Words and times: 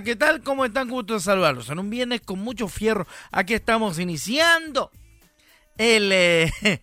¿Qué 0.00 0.16
tal? 0.16 0.42
¿Cómo 0.42 0.64
están? 0.64 0.88
Gusto 0.88 1.14
de 1.14 1.20
saludarlos. 1.20 1.68
En 1.68 1.78
un 1.78 1.90
viernes 1.90 2.22
con 2.22 2.38
mucho 2.38 2.66
fierro. 2.66 3.06
Aquí 3.30 3.52
estamos 3.52 3.98
iniciando 3.98 4.90
el 5.76 6.10
eh, 6.12 6.50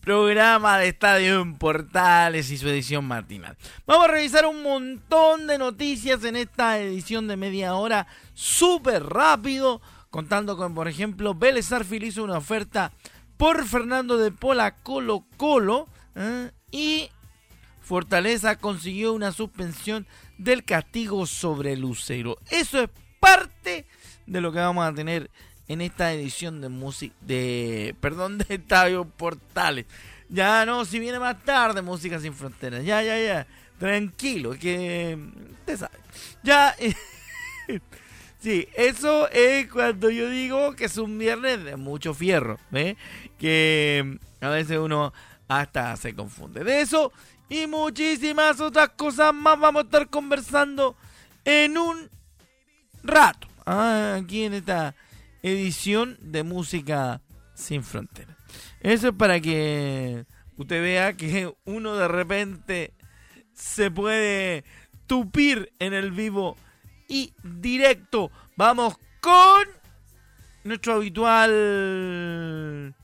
programa 0.00 0.76
de 0.78 0.88
Estadio 0.88 1.40
en 1.40 1.56
Portales 1.56 2.50
y 2.50 2.58
su 2.58 2.68
edición 2.68 3.04
matinal. 3.04 3.56
Vamos 3.86 4.06
a 4.06 4.12
revisar 4.12 4.44
un 4.44 4.64
montón 4.64 5.46
de 5.46 5.56
noticias 5.56 6.24
en 6.24 6.34
esta 6.34 6.80
edición 6.80 7.28
de 7.28 7.36
media 7.36 7.74
hora, 7.74 8.08
súper 8.34 9.04
rápido, 9.04 9.80
contando 10.10 10.56
con, 10.56 10.74
por 10.74 10.88
ejemplo, 10.88 11.34
Vélez 11.34 11.70
Arfil 11.70 12.02
hizo 12.02 12.24
una 12.24 12.38
oferta 12.38 12.90
por 13.36 13.64
Fernando 13.66 14.18
de 14.18 14.32
Pola 14.32 14.74
Colo 14.74 15.26
Colo 15.36 15.86
¿eh? 16.16 16.50
y 16.72 17.08
Fortaleza 17.82 18.56
consiguió 18.56 19.12
una 19.12 19.30
suspensión 19.30 20.08
del 20.38 20.64
castigo 20.64 21.26
sobre 21.26 21.76
Lucero. 21.76 22.38
Eso 22.50 22.80
es 22.82 22.88
parte 23.20 23.84
de 24.26 24.40
lo 24.40 24.52
que 24.52 24.58
vamos 24.60 24.86
a 24.86 24.94
tener 24.94 25.30
en 25.66 25.80
esta 25.80 26.12
edición 26.12 26.60
de 26.60 26.68
música 26.68 27.14
de 27.20 27.94
perdón 28.00 28.38
de 28.38 28.54
Estadio 28.54 29.04
Portales. 29.04 29.86
Ya 30.30 30.64
no, 30.66 30.84
si 30.84 30.98
viene 30.98 31.18
más 31.18 31.42
tarde 31.42 31.82
Música 31.82 32.18
sin 32.20 32.34
Fronteras. 32.34 32.84
Ya, 32.84 33.02
ya, 33.02 33.18
ya. 33.18 33.46
Tranquilo, 33.78 34.52
que 34.58 35.18
te 35.64 35.76
sabe. 35.76 35.98
Ya 36.42 36.74
Sí, 38.40 38.68
eso 38.76 39.28
es 39.30 39.66
cuando 39.68 40.10
yo 40.10 40.30
digo 40.30 40.74
que 40.74 40.84
es 40.84 40.96
un 40.96 41.18
viernes 41.18 41.64
de 41.64 41.76
mucho 41.76 42.14
fierro, 42.14 42.58
¿ve? 42.70 42.96
Que 43.36 44.18
a 44.40 44.48
veces 44.48 44.78
uno 44.78 45.12
hasta 45.48 45.96
se 45.96 46.14
confunde. 46.14 46.62
De 46.62 46.80
eso 46.80 47.12
y 47.48 47.66
muchísimas 47.66 48.60
otras 48.60 48.90
cosas 48.90 49.34
más 49.34 49.58
vamos 49.58 49.82
a 49.82 49.84
estar 49.86 50.08
conversando 50.08 50.96
en 51.44 51.78
un 51.78 52.10
rato. 53.02 53.48
Ah, 53.64 54.18
aquí 54.20 54.44
en 54.44 54.54
esta 54.54 54.94
edición 55.42 56.16
de 56.20 56.42
Música 56.42 57.22
Sin 57.54 57.82
Fronteras. 57.82 58.36
Eso 58.80 59.08
es 59.08 59.14
para 59.14 59.40
que 59.40 60.24
usted 60.56 60.82
vea 60.82 61.14
que 61.14 61.52
uno 61.64 61.96
de 61.96 62.08
repente 62.08 62.94
se 63.54 63.90
puede 63.90 64.64
tupir 65.06 65.72
en 65.78 65.94
el 65.94 66.12
vivo 66.12 66.56
y 67.08 67.32
directo. 67.42 68.30
Vamos 68.56 68.98
con 69.20 69.66
nuestro 70.64 70.94
habitual 70.94 72.94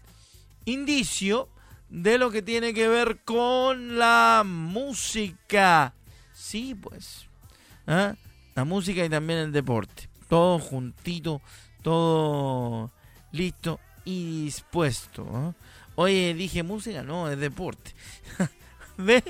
indicio 0.67 1.49
de 1.95 2.19
lo 2.19 2.33
que 2.33 2.43
tiene 2.43 2.75
que 2.75 2.89
ver 2.89 3.19
con 3.25 3.99
la 3.99 4.43
música. 4.45 5.95
Sí, 6.33 6.75
pues. 6.75 7.29
¿ah? 7.87 8.17
La 8.57 8.65
música 8.65 9.05
y 9.05 9.09
también 9.09 9.39
el 9.39 9.53
deporte. 9.53 10.09
Todo 10.29 10.59
juntito, 10.59 11.41
todo 11.83 12.91
listo 13.31 13.79
y 14.05 14.47
dispuesto. 14.47 15.25
¿ah? 15.33 15.55
Oye, 15.95 16.35
dije 16.35 16.65
música, 16.65 17.05
no, 17.05 17.31
es 17.31 17.39
deporte. 17.39 17.93
¿Ve? 18.97 19.23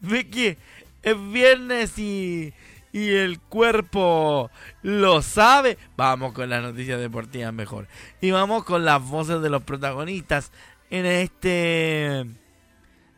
¿Ve 0.00 0.26
que 0.30 0.56
es 1.02 1.32
viernes 1.32 1.98
y, 1.98 2.54
y 2.92 3.10
el 3.10 3.40
cuerpo 3.40 4.50
lo 4.80 5.20
sabe? 5.20 5.76
Vamos 5.98 6.32
con 6.32 6.48
las 6.48 6.62
noticias 6.62 6.98
deportivas 6.98 7.52
mejor. 7.52 7.88
Y 8.22 8.30
vamos 8.30 8.64
con 8.64 8.86
las 8.86 9.02
voces 9.02 9.42
de 9.42 9.50
los 9.50 9.62
protagonistas 9.64 10.50
en 10.90 11.06
este 11.06 12.26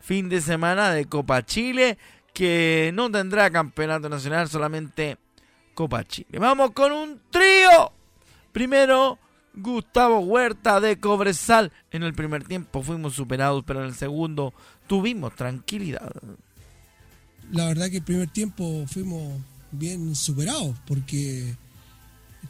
fin 0.00 0.28
de 0.28 0.40
semana 0.40 0.90
de 0.90 1.06
Copa 1.06 1.44
Chile, 1.44 1.98
que 2.34 2.90
no 2.94 3.10
tendrá 3.10 3.50
campeonato 3.50 4.08
nacional, 4.08 4.48
solamente 4.48 5.16
Copa 5.74 6.04
Chile. 6.04 6.38
Vamos 6.38 6.72
con 6.72 6.92
un 6.92 7.20
trío. 7.30 7.92
Primero, 8.52 9.18
Gustavo 9.54 10.20
Huerta 10.20 10.80
de 10.80 10.98
Cobresal. 10.98 11.72
En 11.90 12.02
el 12.02 12.14
primer 12.14 12.44
tiempo 12.44 12.82
fuimos 12.82 13.14
superados, 13.14 13.64
pero 13.66 13.80
en 13.80 13.86
el 13.86 13.94
segundo 13.94 14.52
tuvimos 14.86 15.34
tranquilidad. 15.34 16.10
La 17.50 17.66
verdad 17.66 17.90
que 17.90 17.98
el 17.98 18.02
primer 18.02 18.28
tiempo 18.28 18.84
fuimos 18.86 19.40
bien 19.72 20.14
superados 20.14 20.76
porque 20.86 21.54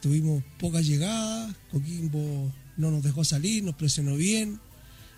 tuvimos 0.01 0.43
pocas 0.59 0.85
llegadas, 0.85 1.55
Coquimbo 1.71 2.51
no 2.77 2.91
nos 2.91 3.03
dejó 3.03 3.23
salir, 3.23 3.63
nos 3.63 3.75
presionó 3.75 4.15
bien, 4.15 4.59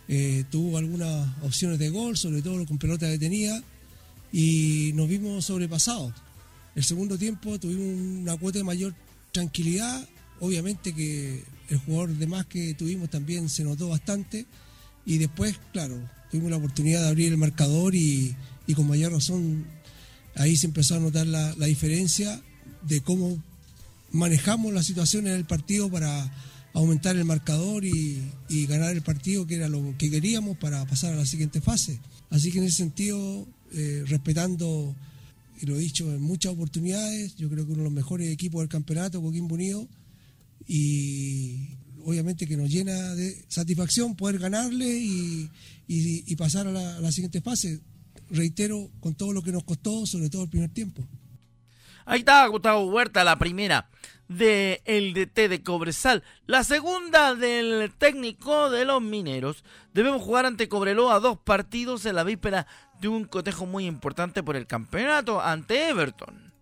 eh, 0.07 0.43
tuvo 0.49 0.77
algunas 0.77 1.27
opciones 1.41 1.79
de 1.79 1.89
gol, 1.89 2.17
sobre 2.17 2.41
todo 2.41 2.66
con 2.66 2.77
pelota 2.77 3.07
detenida, 3.07 3.61
y 4.31 4.91
nos 4.93 5.07
vimos 5.07 5.45
sobrepasados. 5.45 6.13
El 6.75 6.83
segundo 6.83 7.17
tiempo 7.17 7.57
tuvimos 7.59 8.21
una 8.21 8.38
cuota 8.38 8.59
de 8.59 8.63
mayor 8.63 8.93
tranquilidad, 9.31 10.07
obviamente 10.39 10.93
que 10.93 11.43
el 11.69 11.77
jugador 11.79 12.13
de 12.13 12.27
más 12.27 12.45
que 12.45 12.73
tuvimos 12.73 13.09
también 13.09 13.49
se 13.49 13.63
notó 13.63 13.89
bastante, 13.89 14.45
y 15.05 15.17
después, 15.17 15.55
claro, 15.71 15.99
tuvimos 16.29 16.51
la 16.51 16.57
oportunidad 16.57 17.01
de 17.01 17.07
abrir 17.09 17.31
el 17.31 17.37
marcador 17.37 17.95
y, 17.95 18.35
con 18.75 18.87
mayor 18.87 19.11
razón 19.11 19.66
ahí 20.35 20.57
se 20.57 20.66
empezó 20.66 20.95
a 20.95 20.99
notar 20.99 21.27
la, 21.27 21.53
la 21.55 21.67
diferencia 21.67 22.41
de 22.81 22.99
cómo 23.01 23.41
manejamos 24.11 24.73
la 24.73 24.83
situación 24.83 25.27
en 25.27 25.33
el 25.33 25.45
partido 25.45 25.89
para 25.89 26.29
aumentar 26.75 27.16
el 27.16 27.24
marcador 27.24 27.86
y, 27.86 28.22
ganar 28.68 28.91
el 28.91 29.02
partido, 29.02 29.47
que 29.47 29.56
era 29.56 29.69
lo 29.69 29.96
que 29.97 30.12
queríamos 30.12 30.58
para 30.58 30.86
pasar 30.86 31.13
a 31.13 31.16
la 31.16 31.25
siguiente 31.25 31.62
fase. 31.62 32.00
Así 32.30 32.52
que 32.52 32.59
en 32.59 32.66
ese 32.66 32.78
sentido, 32.78 33.47
eh, 33.72 34.03
respetando, 34.06 34.94
y 35.62 35.66
lo 35.66 35.75
he 35.75 35.80
dicho 35.80 36.14
en 36.14 36.22
muchas 36.22 36.53
oportunidades, 36.53 37.35
yo 37.38 37.50
creo 37.50 37.66
que 37.66 37.72
uno 37.72 37.84
de 37.84 37.85
los 37.85 37.94
mejores 37.94 38.30
equipos 38.30 38.62
del 38.62 38.69
campeonato, 38.69 39.22
Coquimbo 39.22 39.56
Unido, 39.56 39.88
y 40.68 41.69
obviamente 42.03 42.46
que 42.46 42.58
nos 42.58 42.69
llena 42.69 43.16
de 43.16 43.46
satisfacción 43.47 44.16
poder 44.16 44.38
ganarle 44.38 44.85
y, 44.85 45.50
pasar 46.38 46.68
a 46.68 46.72
la, 46.72 46.97
a 46.97 47.00
la 47.00 47.12
siguiente 47.12 47.40
fase. 47.40 47.80
Reitero, 48.30 48.91
con 49.00 49.16
todo 49.16 49.31
lo 49.31 49.41
que 49.41 49.53
nos 49.53 49.64
costó, 49.64 50.06
sobre 50.06 50.30
todo 50.30 50.44
el 50.44 50.50
primer 50.50 50.72
tiempo. 50.72 51.02
Ahí 52.06 52.19
está 52.19 52.46
Gustavo 52.47 52.85
Huerta, 52.91 53.24
la 53.24 53.40
primera 53.40 53.90
del 54.28 54.80
el 54.86 55.13
DT 55.13 55.50
de 55.50 55.62
Cobresal. 55.63 56.24
La 56.47 56.63
segunda 56.63 57.36
del 57.36 57.91
técnico 57.97 58.69
de 58.69 58.86
los 58.86 59.02
mineros. 59.02 59.63
Debemos 59.94 60.22
jugar 60.22 60.46
ante 60.46 60.68
Cobreloa 60.68 61.19
dos 61.19 61.38
partidos 61.40 62.06
en 62.06 62.16
la 62.16 62.24
víspera 62.24 62.68
de 63.02 63.08
un 63.08 63.25
cotejo 63.25 63.66
muy 63.66 63.85
importante 63.85 64.44
por 64.44 64.56
el 64.56 64.68
campeonato 64.68 65.41
ante 65.41 65.90
Everton. 65.90 66.53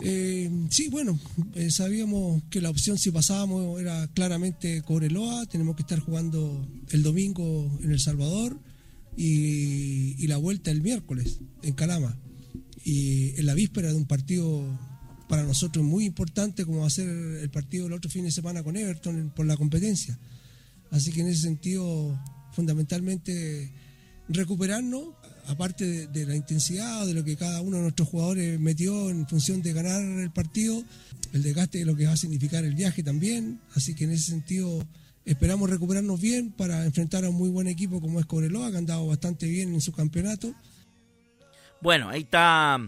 Eh, 0.00 0.48
sí, 0.70 0.88
bueno, 0.90 1.18
eh, 1.54 1.70
sabíamos 1.70 2.44
que 2.50 2.60
la 2.60 2.70
opción 2.70 2.98
si 2.98 3.10
pasábamos 3.10 3.80
era 3.80 4.06
claramente 4.08 4.82
Cobreloa. 4.82 5.46
Tenemos 5.46 5.76
que 5.76 5.82
estar 5.82 5.98
jugando 5.98 6.66
el 6.90 7.02
domingo 7.02 7.78
en 7.82 7.90
El 7.90 8.00
Salvador 8.00 8.58
y 9.16 10.24
la 10.28 10.36
vuelta 10.36 10.70
el 10.70 10.80
miércoles 10.80 11.40
en 11.62 11.74
Calama. 11.74 12.16
Y 12.84 13.38
en 13.38 13.46
la 13.46 13.54
víspera 13.54 13.88
de 13.88 13.96
un 13.96 14.06
partido 14.06 14.64
para 15.28 15.42
nosotros 15.42 15.84
muy 15.84 16.06
importante 16.06 16.64
como 16.64 16.80
va 16.80 16.86
a 16.86 16.90
ser 16.90 17.08
el 17.08 17.50
partido 17.50 17.86
el 17.86 17.92
otro 17.92 18.10
fin 18.10 18.24
de 18.24 18.30
semana 18.30 18.62
con 18.62 18.76
Everton 18.76 19.30
por 19.34 19.46
la 19.46 19.56
competencia. 19.56 20.18
Así 20.90 21.12
que 21.12 21.20
en 21.20 21.28
ese 21.28 21.42
sentido, 21.42 22.18
fundamentalmente, 22.52 23.70
recuperarnos, 24.28 25.08
aparte 25.46 26.06
de, 26.08 26.26
la 26.26 26.34
intensidad, 26.34 27.06
de 27.06 27.14
lo 27.14 27.24
que 27.24 27.36
cada 27.36 27.60
uno 27.60 27.76
de 27.76 27.82
nuestros 27.82 28.08
jugadores 28.08 28.58
metió 28.58 29.10
en 29.10 29.26
función 29.28 29.62
de 29.62 29.72
ganar 29.74 30.00
el 30.00 30.30
partido, 30.30 30.82
el 31.32 31.42
desgaste 31.42 31.78
de 31.78 31.84
lo 31.84 31.94
que 31.94 32.06
va 32.06 32.12
a 32.12 32.16
significar 32.16 32.64
el 32.64 32.74
viaje 32.74 33.02
también. 33.02 33.60
Así 33.74 33.94
que 33.94 34.04
en 34.04 34.12
ese 34.12 34.30
sentido, 34.30 34.82
esperamos 35.26 35.68
recuperarnos 35.68 36.20
bien 36.20 36.52
para 36.52 36.84
enfrentar 36.86 37.24
a 37.24 37.30
un 37.30 37.36
muy 37.36 37.50
buen 37.50 37.68
equipo 37.68 38.00
como 38.00 38.18
es 38.18 38.26
Cobreloa, 38.26 38.70
que 38.70 38.78
han 38.78 38.86
dado 38.86 39.06
bastante 39.06 39.46
bien 39.46 39.74
en 39.74 39.80
su 39.82 39.92
campeonato. 39.92 40.54
Bueno, 41.82 42.08
ahí 42.08 42.22
está 42.22 42.80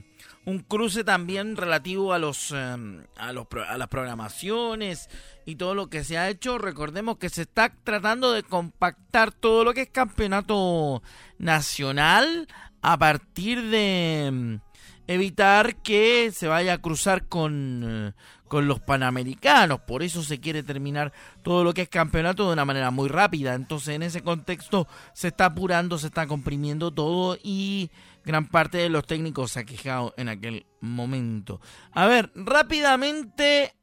un 0.46 0.60
cruce 0.60 1.04
también 1.04 1.56
relativo 1.56 2.12
a 2.12 2.18
los, 2.18 2.52
em, 2.52 3.04
a 3.16 3.32
los 3.32 3.46
a 3.68 3.76
las 3.76 3.88
programaciones 3.88 5.08
y 5.44 5.56
todo 5.56 5.74
lo 5.74 5.88
que 5.88 6.04
se 6.04 6.18
ha 6.18 6.28
hecho. 6.28 6.58
Recordemos 6.58 7.18
que 7.18 7.28
se 7.28 7.42
está 7.42 7.72
tratando 7.84 8.32
de 8.32 8.42
compactar 8.42 9.32
todo 9.32 9.64
lo 9.64 9.74
que 9.74 9.82
es 9.82 9.90
campeonato 9.90 11.02
nacional 11.38 12.48
a 12.82 12.98
partir 12.98 13.62
de 13.62 14.26
em, 14.26 14.60
evitar 15.06 15.76
que 15.76 16.30
se 16.32 16.48
vaya 16.48 16.74
a 16.74 16.78
cruzar 16.78 17.26
con, 17.26 17.82
eh, 17.84 18.12
con 18.48 18.66
los 18.66 18.80
panamericanos. 18.80 19.80
Por 19.80 20.02
eso 20.02 20.22
se 20.22 20.40
quiere 20.40 20.62
terminar 20.62 21.12
todo 21.42 21.64
lo 21.64 21.74
que 21.74 21.82
es 21.82 21.88
campeonato 21.88 22.46
de 22.46 22.52
una 22.54 22.64
manera 22.64 22.90
muy 22.90 23.08
rápida. 23.08 23.54
Entonces 23.54 23.94
en 23.94 24.02
ese 24.02 24.22
contexto 24.22 24.88
se 25.12 25.28
está 25.28 25.46
apurando, 25.46 25.98
se 25.98 26.08
está 26.08 26.26
comprimiendo 26.26 26.90
todo 26.90 27.38
y 27.42 27.90
gran 28.24 28.46
parte 28.46 28.78
de 28.78 28.88
los 28.88 29.06
técnicos 29.06 29.58
quejado 29.66 30.14
en 30.16 30.28
aquel 30.28 30.66
momento. 30.80 31.60
A 31.92 32.06
ver, 32.06 32.30
rápidamente 32.34 33.74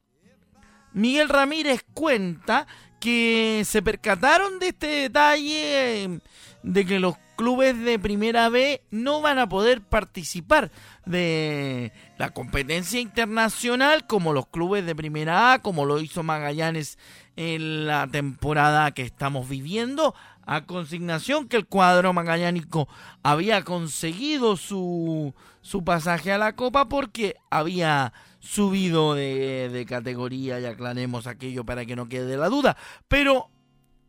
Miguel 0.93 1.29
Ramírez 1.29 1.85
cuenta 1.93 2.67
que 2.99 3.63
se 3.65 3.81
percataron 3.81 4.59
de 4.59 4.69
este 4.69 4.87
detalle 4.87 6.19
de 6.63 6.85
que 6.85 6.99
los 6.99 7.15
clubes 7.35 7.79
de 7.79 7.99
primera 7.99 8.49
B 8.49 8.81
no 8.89 9.21
van 9.21 9.37
a 9.37 9.47
poder 9.47 9.81
participar 9.81 10.71
de 11.05 11.93
la 12.17 12.31
competencia 12.31 12.99
internacional 12.99 14.07
como 14.07 14.33
los 14.33 14.47
clubes 14.47 14.85
de 14.85 14.95
primera 14.95 15.53
A, 15.53 15.59
como 15.61 15.85
lo 15.85 16.01
hizo 16.01 16.23
Magallanes 16.23 16.97
en 17.35 17.85
la 17.85 18.07
temporada 18.07 18.91
que 18.91 19.03
estamos 19.03 19.47
viviendo, 19.47 20.15
a 20.47 20.65
consignación 20.65 21.47
que 21.47 21.57
el 21.57 21.67
cuadro 21.67 22.13
magallánico 22.13 22.87
había 23.21 23.63
conseguido 23.63 24.57
su, 24.57 25.35
su 25.61 25.83
pasaje 25.83 26.31
a 26.31 26.37
la 26.37 26.55
Copa 26.55 26.89
porque 26.89 27.35
había 27.51 28.13
subido 28.39 29.13
de, 29.13 29.69
de 29.69 29.85
categoría, 29.85 30.59
y 30.59 30.65
aclaremos 30.65 31.27
aquello 31.27 31.65
para 31.65 31.85
que 31.85 31.95
no 31.95 32.07
quede 32.07 32.37
la 32.37 32.49
duda, 32.49 32.77
pero 33.07 33.49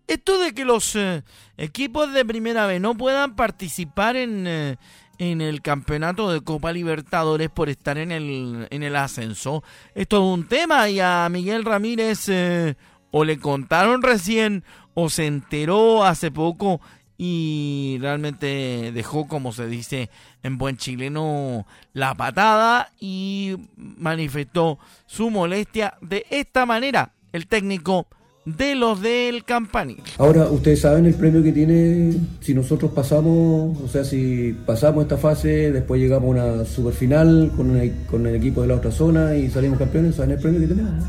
esto 0.07 0.39
de 0.39 0.55
que 0.55 0.65
los 0.65 0.97
eh, 0.97 1.23
equipos 1.59 2.13
de 2.15 2.25
primera 2.25 2.67
vez 2.67 2.81
no 2.81 2.97
puedan 2.97 3.37
participar 3.37 4.17
en, 4.17 4.47
eh, 4.47 4.77
en 5.19 5.41
el 5.41 5.61
campeonato 5.61 6.33
de 6.33 6.41
Copa 6.41 6.73
Libertadores 6.73 7.51
por 7.51 7.69
estar 7.69 7.99
en 7.99 8.11
el, 8.11 8.67
en 8.71 8.83
el 8.83 8.97
ascenso 8.97 9.63
es 9.95 10.09
todo 10.09 10.33
un 10.33 10.49
tema. 10.49 10.89
Y 10.89 11.01
a 11.01 11.29
Miguel 11.31 11.65
Ramírez 11.65 12.29
eh, 12.29 12.77
o 13.11 13.25
le 13.25 13.39
contaron 13.39 14.03
recién 14.03 14.65
o 15.01 15.09
se 15.09 15.27
enteró 15.27 16.05
hace 16.05 16.33
poco 16.33 16.81
y 17.17 17.99
realmente 18.01 18.91
dejó, 18.93 19.29
como 19.29 19.53
se 19.53 19.69
dice 19.69 20.11
en 20.43 20.59
buen 20.59 20.77
chileno, 20.77 21.67
la 21.93 22.17
patada 22.17 22.91
y 22.99 23.55
manifestó 23.77 24.81
su 25.07 25.31
molestia 25.31 25.95
de 26.01 26.27
esta 26.31 26.67
manera. 26.67 27.13
El 27.33 27.47
técnico 27.47 28.09
de 28.45 28.75
los 28.75 29.01
del 29.01 29.45
Campanil. 29.45 30.03
Ahora, 30.19 30.47
ustedes 30.47 30.81
saben 30.81 31.07
el 31.07 31.15
premio 31.15 31.45
que 31.45 31.53
tiene 31.53 32.17
si 32.41 32.53
nosotros 32.53 32.91
pasamos, 32.91 33.81
o 33.81 33.87
sea, 33.87 34.03
si 34.03 34.53
pasamos 34.67 35.05
esta 35.05 35.17
fase, 35.17 35.71
después 35.71 36.01
llegamos 36.01 36.37
a 36.37 36.45
una 36.45 36.65
superfinal 36.65 37.53
con, 37.57 37.79
con 38.11 38.27
el 38.27 38.35
equipo 38.35 38.63
de 38.63 38.69
la 38.69 38.75
otra 38.75 38.91
zona 38.91 39.37
y 39.37 39.49
salimos 39.49 39.79
campeones, 39.79 40.17
¿saben 40.17 40.33
el 40.33 40.41
premio 40.41 40.59
que 40.59 40.67
tenemos? 40.67 41.05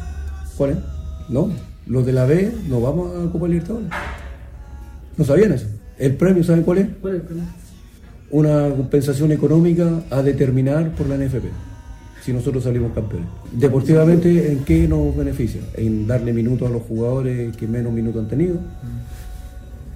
¿Cuál 0.56 0.72
es? 0.72 0.78
No, 1.30 1.50
los 1.90 2.06
de 2.06 2.14
la 2.14 2.26
B 2.26 2.52
no 2.70 2.80
vamos 2.80 3.12
a 3.16 3.32
Copa 3.32 3.48
Libertadores. 3.48 3.90
¿No 5.18 5.26
sabían 5.26 5.52
eso? 5.52 5.66
¿El 5.98 6.16
premio 6.16 6.44
saben 6.44 6.64
cuál 6.64 6.78
es? 6.78 6.88
¿Cuál 7.02 7.16
es 7.16 7.22
el 7.22 7.26
premio? 7.26 7.44
Una 8.32 8.70
compensación 8.70 9.32
económica 9.32 10.04
a 10.12 10.22
determinar 10.22 10.92
por 10.96 11.10
la 11.10 11.18
NFP 11.18 11.46
si 12.24 12.34
nosotros 12.34 12.64
salimos 12.64 12.92
campeones. 12.94 13.28
Deportivamente, 13.52 14.52
¿en 14.52 14.60
qué 14.60 14.88
nos 14.88 15.16
beneficia? 15.16 15.62
En 15.76 16.06
darle 16.06 16.32
minutos 16.32 16.70
a 16.70 16.72
los 16.72 16.84
jugadores 16.84 17.56
que 17.58 17.68
menos 17.68 17.92
minutos 17.92 18.22
han 18.22 18.28
tenido. 18.28 18.60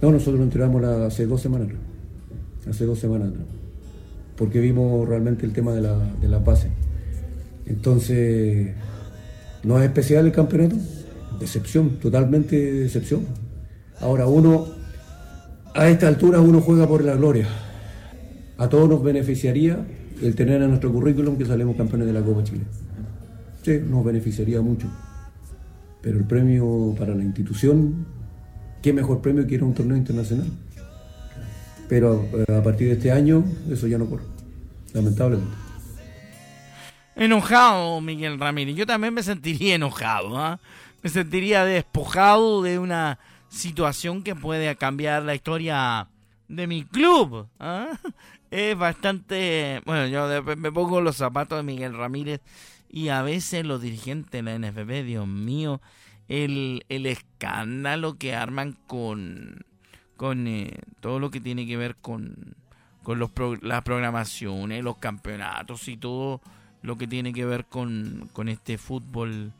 No, 0.01 0.11
nosotros 0.11 0.37
lo 0.37 0.43
entregamos 0.43 0.83
hace 0.83 1.25
dos 1.25 1.41
semanas 1.41 1.69
Hace 2.69 2.85
dos 2.85 2.99
semanas 2.99 3.29
Porque 4.35 4.59
vimos 4.59 5.07
realmente 5.07 5.45
el 5.45 5.53
tema 5.53 5.73
de 5.73 5.81
la, 5.81 5.97
de 6.21 6.27
la 6.27 6.39
base. 6.39 6.69
Entonces, 7.65 8.73
¿no 9.63 9.77
es 9.77 9.85
especial 9.85 10.25
el 10.25 10.31
campeonato? 10.31 10.75
Decepción, 11.43 11.99
totalmente 11.99 12.55
decepción. 12.55 13.27
Ahora 13.99 14.27
uno, 14.27 14.65
a 15.75 15.89
esta 15.89 16.07
altura 16.07 16.39
uno 16.39 16.61
juega 16.61 16.87
por 16.87 17.03
la 17.03 17.15
gloria. 17.15 17.49
A 18.57 18.69
todos 18.69 18.87
nos 18.87 19.03
beneficiaría 19.03 19.85
el 20.21 20.35
tener 20.35 20.61
en 20.61 20.69
nuestro 20.69 20.89
currículum 20.93 21.37
que 21.37 21.45
salimos 21.45 21.75
campeones 21.75 22.07
de 22.07 22.13
la 22.13 22.21
Copa 22.21 22.45
Chile. 22.45 22.61
Sí, 23.61 23.77
nos 23.85 24.05
beneficiaría 24.05 24.61
mucho. 24.61 24.87
Pero 26.01 26.17
el 26.17 26.23
premio 26.23 26.95
para 26.97 27.13
la 27.13 27.23
institución, 27.23 28.05
¿qué 28.81 28.93
mejor 28.93 29.21
premio 29.21 29.45
que 29.45 29.55
ir 29.55 29.63
a 29.63 29.65
un 29.65 29.73
torneo 29.73 29.97
internacional? 29.97 30.47
Pero 31.89 32.25
eh, 32.47 32.55
a 32.55 32.63
partir 32.63 32.87
de 32.87 32.93
este 32.93 33.11
año, 33.11 33.43
eso 33.69 33.85
ya 33.87 33.97
no 33.97 34.05
corre, 34.05 34.23
lamentablemente. 34.93 35.53
Enojado, 37.17 37.99
Miguel 37.99 38.39
Ramírez. 38.39 38.77
Yo 38.77 38.85
también 38.85 39.13
me 39.13 39.23
sentiría 39.23 39.75
enojado. 39.75 40.37
¿ah? 40.37 40.61
Me 41.03 41.09
sentiría 41.09 41.65
despojado 41.65 42.61
de 42.61 42.79
una 42.79 43.19
situación 43.49 44.23
que 44.23 44.35
puede 44.35 44.73
cambiar 44.77 45.23
la 45.23 45.35
historia 45.35 46.07
de 46.47 46.65
mi 46.65 46.85
club. 46.85 47.49
¿ah? 47.59 47.89
es 48.51 48.77
bastante... 48.77 49.81
Bueno, 49.85 50.07
yo 50.07 50.43
me 50.55 50.71
pongo 50.71 51.01
los 51.01 51.17
zapatos 51.17 51.57
de 51.57 51.63
Miguel 51.63 51.97
Ramírez 51.97 52.39
y 52.89 53.09
a 53.09 53.21
veces 53.21 53.65
los 53.65 53.81
dirigentes 53.81 54.31
de 54.31 54.43
la 54.43 54.57
NFP, 54.57 55.03
Dios 55.03 55.27
mío, 55.27 55.81
el, 56.29 56.85
el 56.87 57.05
escándalo 57.05 58.17
que 58.17 58.33
arman 58.33 58.77
con, 58.87 59.65
con 60.15 60.47
eh, 60.47 60.79
todo 61.01 61.19
lo 61.19 61.31
que 61.31 61.41
tiene 61.41 61.67
que 61.67 61.75
ver 61.75 61.97
con, 61.97 62.55
con 63.03 63.19
los 63.19 63.31
las 63.61 63.83
programaciones, 63.83 64.81
los 64.81 64.99
campeonatos 64.99 65.89
y 65.89 65.97
todo 65.97 66.39
lo 66.81 66.97
que 66.97 67.07
tiene 67.07 67.33
que 67.33 67.45
ver 67.45 67.65
con, 67.65 68.29
con 68.31 68.47
este 68.47 68.77
fútbol 68.77 69.51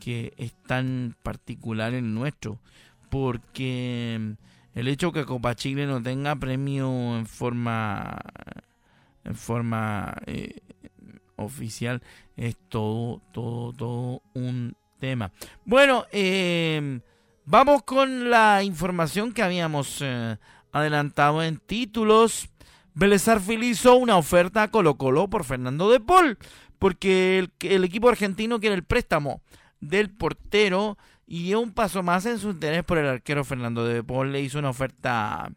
que 0.00 0.32
es 0.36 0.52
tan 0.66 1.16
particular 1.22 1.94
en 1.94 2.14
nuestro. 2.14 2.58
Porque 3.10 4.36
el 4.76 4.88
hecho 4.88 5.10
que 5.10 5.24
Copa 5.24 5.56
Chile 5.56 5.86
no 5.86 6.02
tenga 6.02 6.36
premio 6.36 7.16
en 7.16 7.26
forma 7.26 8.20
en 9.24 9.34
forma 9.34 10.14
eh, 10.26 10.60
oficial 11.36 12.02
es 12.36 12.56
todo 12.68 13.22
todo 13.32 13.72
todo 13.72 14.22
un 14.34 14.76
tema 15.00 15.32
bueno 15.64 16.04
eh, 16.12 17.00
vamos 17.46 17.82
con 17.84 18.30
la 18.30 18.62
información 18.62 19.32
que 19.32 19.42
habíamos 19.42 19.98
eh, 20.02 20.36
adelantado 20.72 21.42
en 21.42 21.56
títulos 21.56 22.50
Vélez 22.92 23.26
hizo 23.62 23.96
una 23.96 24.16
oferta 24.16 24.62
a 24.62 24.70
Colo 24.70 24.96
Colo 24.96 25.28
por 25.28 25.44
Fernando 25.44 25.90
de 25.90 26.00
Paul 26.00 26.38
porque 26.78 27.38
el, 27.38 27.50
el 27.60 27.84
equipo 27.84 28.10
argentino 28.10 28.60
quiere 28.60 28.76
el 28.76 28.84
préstamo 28.84 29.40
del 29.80 30.10
portero 30.10 30.96
y 31.26 31.54
un 31.54 31.72
paso 31.72 32.02
más 32.02 32.26
en 32.26 32.38
su 32.38 32.50
interés 32.50 32.84
por 32.84 32.98
el 32.98 33.06
arquero 33.06 33.44
Fernando 33.44 33.84
de 33.84 34.02
Paul 34.02 34.32
le 34.32 34.42
hizo 34.42 34.58
una 34.58 34.70
oferta 34.70 35.50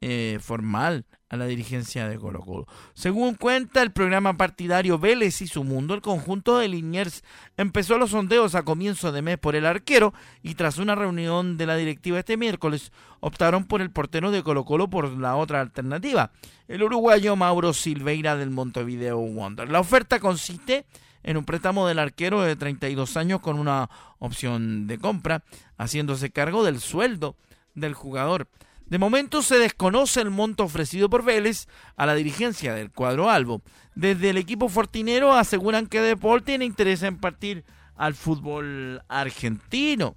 eh, 0.00 0.38
formal 0.40 1.06
a 1.30 1.36
la 1.36 1.46
dirigencia 1.46 2.08
de 2.08 2.18
Colo 2.18 2.40
Colo. 2.40 2.66
Según 2.94 3.34
cuenta 3.34 3.82
el 3.82 3.90
programa 3.90 4.36
partidario 4.36 4.98
Vélez 4.98 5.40
y 5.40 5.46
su 5.46 5.64
mundo, 5.64 5.94
el 5.94 6.00
conjunto 6.00 6.58
de 6.58 6.68
Liniers 6.68 7.24
empezó 7.56 7.98
los 7.98 8.10
sondeos 8.10 8.54
a 8.54 8.64
comienzo 8.64 9.12
de 9.12 9.22
mes 9.22 9.38
por 9.38 9.56
el 9.56 9.66
arquero 9.66 10.12
y 10.42 10.54
tras 10.54 10.78
una 10.78 10.94
reunión 10.94 11.56
de 11.56 11.66
la 11.66 11.76
directiva 11.76 12.18
este 12.18 12.36
miércoles 12.36 12.92
optaron 13.20 13.64
por 13.64 13.80
el 13.80 13.90
portero 13.90 14.30
de 14.30 14.42
Colo 14.42 14.64
Colo 14.64 14.90
por 14.90 15.10
la 15.18 15.36
otra 15.36 15.60
alternativa, 15.60 16.32
el 16.68 16.82
uruguayo 16.82 17.34
Mauro 17.34 17.72
Silveira 17.72 18.36
del 18.36 18.50
Montevideo 18.50 19.18
Wonder. 19.18 19.70
La 19.70 19.80
oferta 19.80 20.20
consiste 20.20 20.74
en 20.74 20.84
un 21.24 21.44
préstamo 21.44 21.86
del 21.86 21.98
arquero 21.98 22.42
de 22.42 22.56
32 22.56 23.16
años 23.16 23.40
con 23.40 23.58
una 23.58 23.88
opción 24.18 24.86
de 24.86 24.98
compra, 24.98 25.42
haciéndose 25.78 26.30
cargo 26.30 26.64
del 26.64 26.80
sueldo 26.80 27.36
del 27.74 27.94
jugador. 27.94 28.48
De 28.86 28.98
momento 28.98 29.42
se 29.42 29.58
desconoce 29.58 30.20
el 30.20 30.30
monto 30.30 30.64
ofrecido 30.64 31.08
por 31.08 31.24
Vélez 31.24 31.66
a 31.96 32.04
la 32.06 32.14
dirigencia 32.14 32.74
del 32.74 32.90
cuadro 32.90 33.30
Albo. 33.30 33.62
Desde 33.94 34.30
el 34.30 34.36
equipo 34.36 34.68
fortinero 34.68 35.32
aseguran 35.32 35.86
que 35.86 36.00
De 36.00 36.16
Paul 36.16 36.42
tiene 36.42 36.66
interés 36.66 37.02
en 37.02 37.18
partir 37.18 37.64
al 37.96 38.14
fútbol 38.14 39.02
argentino. 39.08 40.16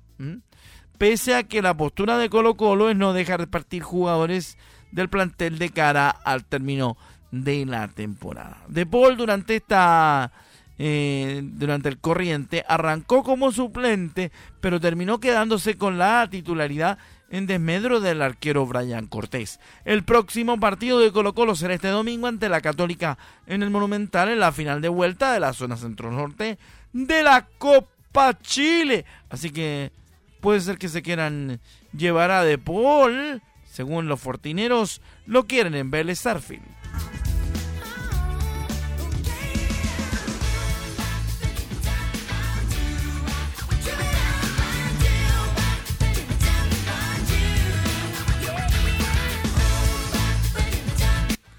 Pese 0.97 1.35
a 1.35 1.43
que 1.43 1.61
la 1.61 1.77
postura 1.77 2.17
de 2.17 2.29
Colo 2.29 2.55
Colo 2.55 2.89
es 2.89 2.97
no 2.97 3.13
dejar 3.13 3.47
partir 3.49 3.83
jugadores 3.83 4.57
del 4.91 5.09
plantel 5.09 5.59
de 5.59 5.69
cara 5.69 6.09
al 6.09 6.43
término 6.43 6.97
de 7.31 7.65
la 7.65 7.87
temporada. 7.87 8.63
De 8.67 8.85
Paul 8.85 9.15
durante 9.15 9.57
esta 9.57 10.31
eh, 10.79 11.41
durante 11.43 11.89
el 11.89 11.97
corriente, 11.97 12.63
arrancó 12.67 13.23
como 13.23 13.51
suplente, 13.51 14.31
pero 14.61 14.79
terminó 14.79 15.19
quedándose 15.19 15.77
con 15.77 15.97
la 15.97 16.27
titularidad 16.29 16.97
en 17.29 17.47
desmedro 17.47 17.99
del 17.99 18.21
arquero 18.21 18.65
Brian 18.65 19.07
Cortés. 19.07 19.59
El 19.85 20.03
próximo 20.03 20.59
partido 20.59 20.99
de 20.99 21.11
Colo 21.11 21.33
Colo 21.33 21.55
será 21.55 21.73
este 21.73 21.89
domingo 21.89 22.27
ante 22.27 22.49
la 22.49 22.61
Católica 22.61 23.17
en 23.47 23.63
el 23.63 23.69
Monumental 23.69 24.29
en 24.29 24.39
la 24.39 24.51
final 24.51 24.81
de 24.81 24.89
vuelta 24.89 25.33
de 25.33 25.39
la 25.39 25.53
zona 25.53 25.77
centro-norte 25.77 26.57
de 26.93 27.23
la 27.23 27.47
Copa 27.57 28.37
Chile. 28.39 29.05
Así 29.29 29.49
que 29.49 29.91
puede 30.41 30.61
ser 30.61 30.77
que 30.77 30.89
se 30.89 31.01
quieran 31.01 31.59
llevar 31.91 32.31
a 32.31 32.43
De 32.43 32.57
Paul, 32.57 33.41
según 33.65 34.07
los 34.07 34.19
fortineros, 34.19 35.01
lo 35.25 35.45
quieren 35.45 35.75
en 35.75 35.91
Vélez. 35.91 36.25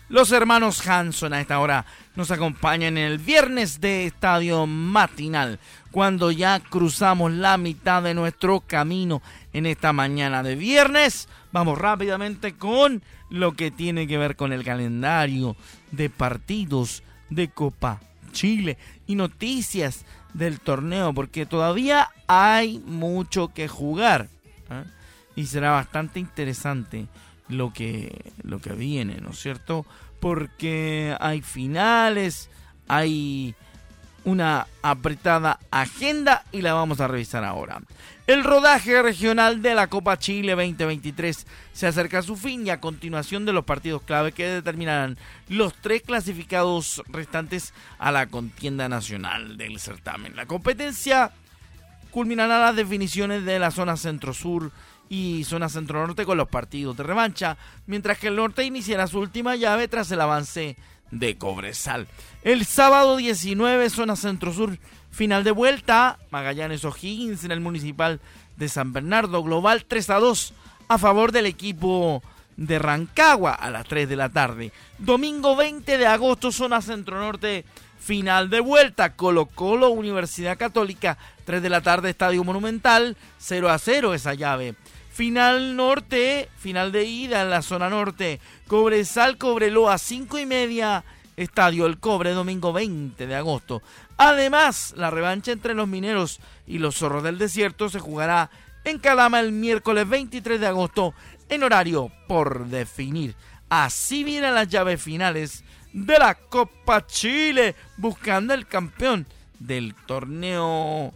Los 0.08 0.32
hermanos 0.32 0.86
Hanson 0.86 1.34
a 1.34 1.40
esta 1.40 1.60
hora 1.60 1.84
nos 2.16 2.30
acompañan 2.30 2.96
en 2.96 3.04
el 3.04 3.18
viernes 3.18 3.78
de 3.78 4.06
estadio 4.06 4.66
matinal, 4.66 5.58
cuando 5.90 6.30
ya 6.30 6.60
cruzamos 6.60 7.30
la 7.32 7.58
mitad 7.58 8.02
de 8.02 8.14
nuestro 8.14 8.60
camino 8.60 9.20
en 9.52 9.66
esta 9.66 9.92
mañana 9.92 10.42
de 10.42 10.56
viernes. 10.56 11.28
Vamos 11.52 11.76
rápidamente 11.76 12.54
con 12.54 13.02
lo 13.28 13.52
que 13.52 13.70
tiene 13.70 14.06
que 14.06 14.16
ver 14.16 14.34
con 14.34 14.54
el 14.54 14.64
calendario 14.64 15.56
de 15.90 16.08
partidos 16.08 17.02
de 17.28 17.48
Copa 17.48 18.00
Chile 18.32 18.78
y 19.06 19.14
noticias 19.14 20.06
del 20.32 20.58
torneo, 20.58 21.12
porque 21.12 21.44
todavía 21.44 22.08
hay 22.26 22.78
mucho 22.78 23.48
que 23.48 23.68
jugar 23.68 24.28
¿eh? 24.70 24.84
y 25.36 25.46
será 25.46 25.72
bastante 25.72 26.18
interesante 26.18 27.08
lo 27.48 27.72
que, 27.72 28.32
lo 28.42 28.60
que 28.60 28.72
viene, 28.72 29.20
¿no 29.20 29.30
es 29.30 29.38
cierto? 29.38 29.86
Porque 30.20 31.16
hay 31.20 31.42
finales, 31.42 32.50
hay 32.88 33.54
una 34.24 34.66
apretada 34.82 35.58
agenda 35.70 36.44
y 36.52 36.62
la 36.62 36.74
vamos 36.74 37.00
a 37.00 37.08
revisar 37.08 37.44
ahora. 37.44 37.80
El 38.26 38.44
rodaje 38.44 39.00
regional 39.00 39.62
de 39.62 39.74
la 39.74 39.86
Copa 39.86 40.18
Chile 40.18 40.52
2023 40.54 41.46
se 41.72 41.86
acerca 41.86 42.18
a 42.18 42.22
su 42.22 42.36
fin 42.36 42.66
y 42.66 42.70
a 42.70 42.80
continuación 42.80 43.46
de 43.46 43.54
los 43.54 43.64
partidos 43.64 44.02
clave 44.02 44.32
que 44.32 44.46
determinarán 44.46 45.16
los 45.48 45.72
tres 45.74 46.02
clasificados 46.02 47.02
restantes 47.08 47.72
a 47.98 48.12
la 48.12 48.26
contienda 48.26 48.88
nacional 48.88 49.56
del 49.56 49.80
certamen. 49.80 50.36
La 50.36 50.44
competencia 50.44 51.32
culminará 52.10 52.58
las 52.58 52.76
definiciones 52.76 53.44
de 53.44 53.58
la 53.58 53.70
zona 53.70 53.96
centro-sur 53.96 54.72
y 55.08 55.44
zona 55.44 55.68
centro-norte 55.68 56.24
con 56.24 56.38
los 56.38 56.48
partidos 56.48 56.96
de 56.96 57.02
revancha, 57.02 57.56
mientras 57.86 58.18
que 58.18 58.28
el 58.28 58.36
norte 58.36 58.64
iniciará 58.64 59.06
su 59.06 59.18
última 59.18 59.56
llave 59.56 59.88
tras 59.88 60.10
el 60.10 60.20
avance 60.20 60.76
de 61.10 61.38
Cobresal. 61.38 62.06
El 62.42 62.64
sábado 62.64 63.16
19, 63.16 63.90
zona 63.90 64.16
centro-sur, 64.16 64.78
final 65.10 65.44
de 65.44 65.50
vuelta, 65.50 66.18
Magallanes 66.30 66.84
O'Higgins 66.84 67.44
en 67.44 67.52
el 67.52 67.60
municipal 67.60 68.20
de 68.56 68.68
San 68.68 68.92
Bernardo, 68.92 69.42
global 69.42 69.84
3 69.86 70.10
a 70.10 70.18
2 70.18 70.54
a 70.88 70.98
favor 70.98 71.32
del 71.32 71.46
equipo 71.46 72.22
de 72.56 72.78
Rancagua 72.78 73.52
a 73.52 73.70
las 73.70 73.86
3 73.86 74.08
de 74.08 74.16
la 74.16 74.28
tarde. 74.28 74.72
Domingo 74.98 75.54
20 75.54 75.96
de 75.96 76.06
agosto, 76.06 76.50
zona 76.50 76.82
centro-norte, 76.82 77.64
final 77.98 78.50
de 78.50 78.60
vuelta, 78.60 79.14
Colo 79.14 79.46
Colo, 79.46 79.90
Universidad 79.90 80.58
Católica, 80.58 81.18
3 81.44 81.62
de 81.62 81.70
la 81.70 81.80
tarde, 81.80 82.10
Estadio 82.10 82.42
Monumental, 82.42 83.16
0 83.38 83.70
a 83.70 83.78
0 83.78 84.14
esa 84.14 84.34
llave. 84.34 84.74
Final 85.18 85.74
norte, 85.74 86.48
final 86.58 86.92
de 86.92 87.02
ida 87.02 87.42
en 87.42 87.50
la 87.50 87.60
zona 87.60 87.90
norte. 87.90 88.38
Cobresal, 88.68 89.36
Cobreloa, 89.36 89.98
5 89.98 90.38
y 90.38 90.46
media. 90.46 91.04
Estadio 91.36 91.86
El 91.86 91.98
Cobre, 91.98 92.30
domingo 92.30 92.72
20 92.72 93.26
de 93.26 93.34
agosto. 93.34 93.82
Además, 94.16 94.94
la 94.96 95.10
revancha 95.10 95.50
entre 95.50 95.74
los 95.74 95.88
mineros 95.88 96.38
y 96.68 96.78
los 96.78 96.98
zorros 96.98 97.24
del 97.24 97.36
desierto 97.36 97.88
se 97.88 97.98
jugará 97.98 98.48
en 98.84 99.00
Calama 99.00 99.40
el 99.40 99.50
miércoles 99.50 100.08
23 100.08 100.60
de 100.60 100.68
agosto 100.68 101.14
en 101.48 101.64
horario 101.64 102.12
por 102.28 102.66
definir. 102.66 103.34
Así 103.68 104.22
vienen 104.22 104.54
las 104.54 104.68
llaves 104.68 105.02
finales 105.02 105.64
de 105.92 106.16
la 106.16 106.36
Copa 106.36 107.04
Chile, 107.08 107.74
buscando 107.96 108.54
el 108.54 108.68
campeón 108.68 109.26
del 109.58 109.96
torneo 110.06 111.12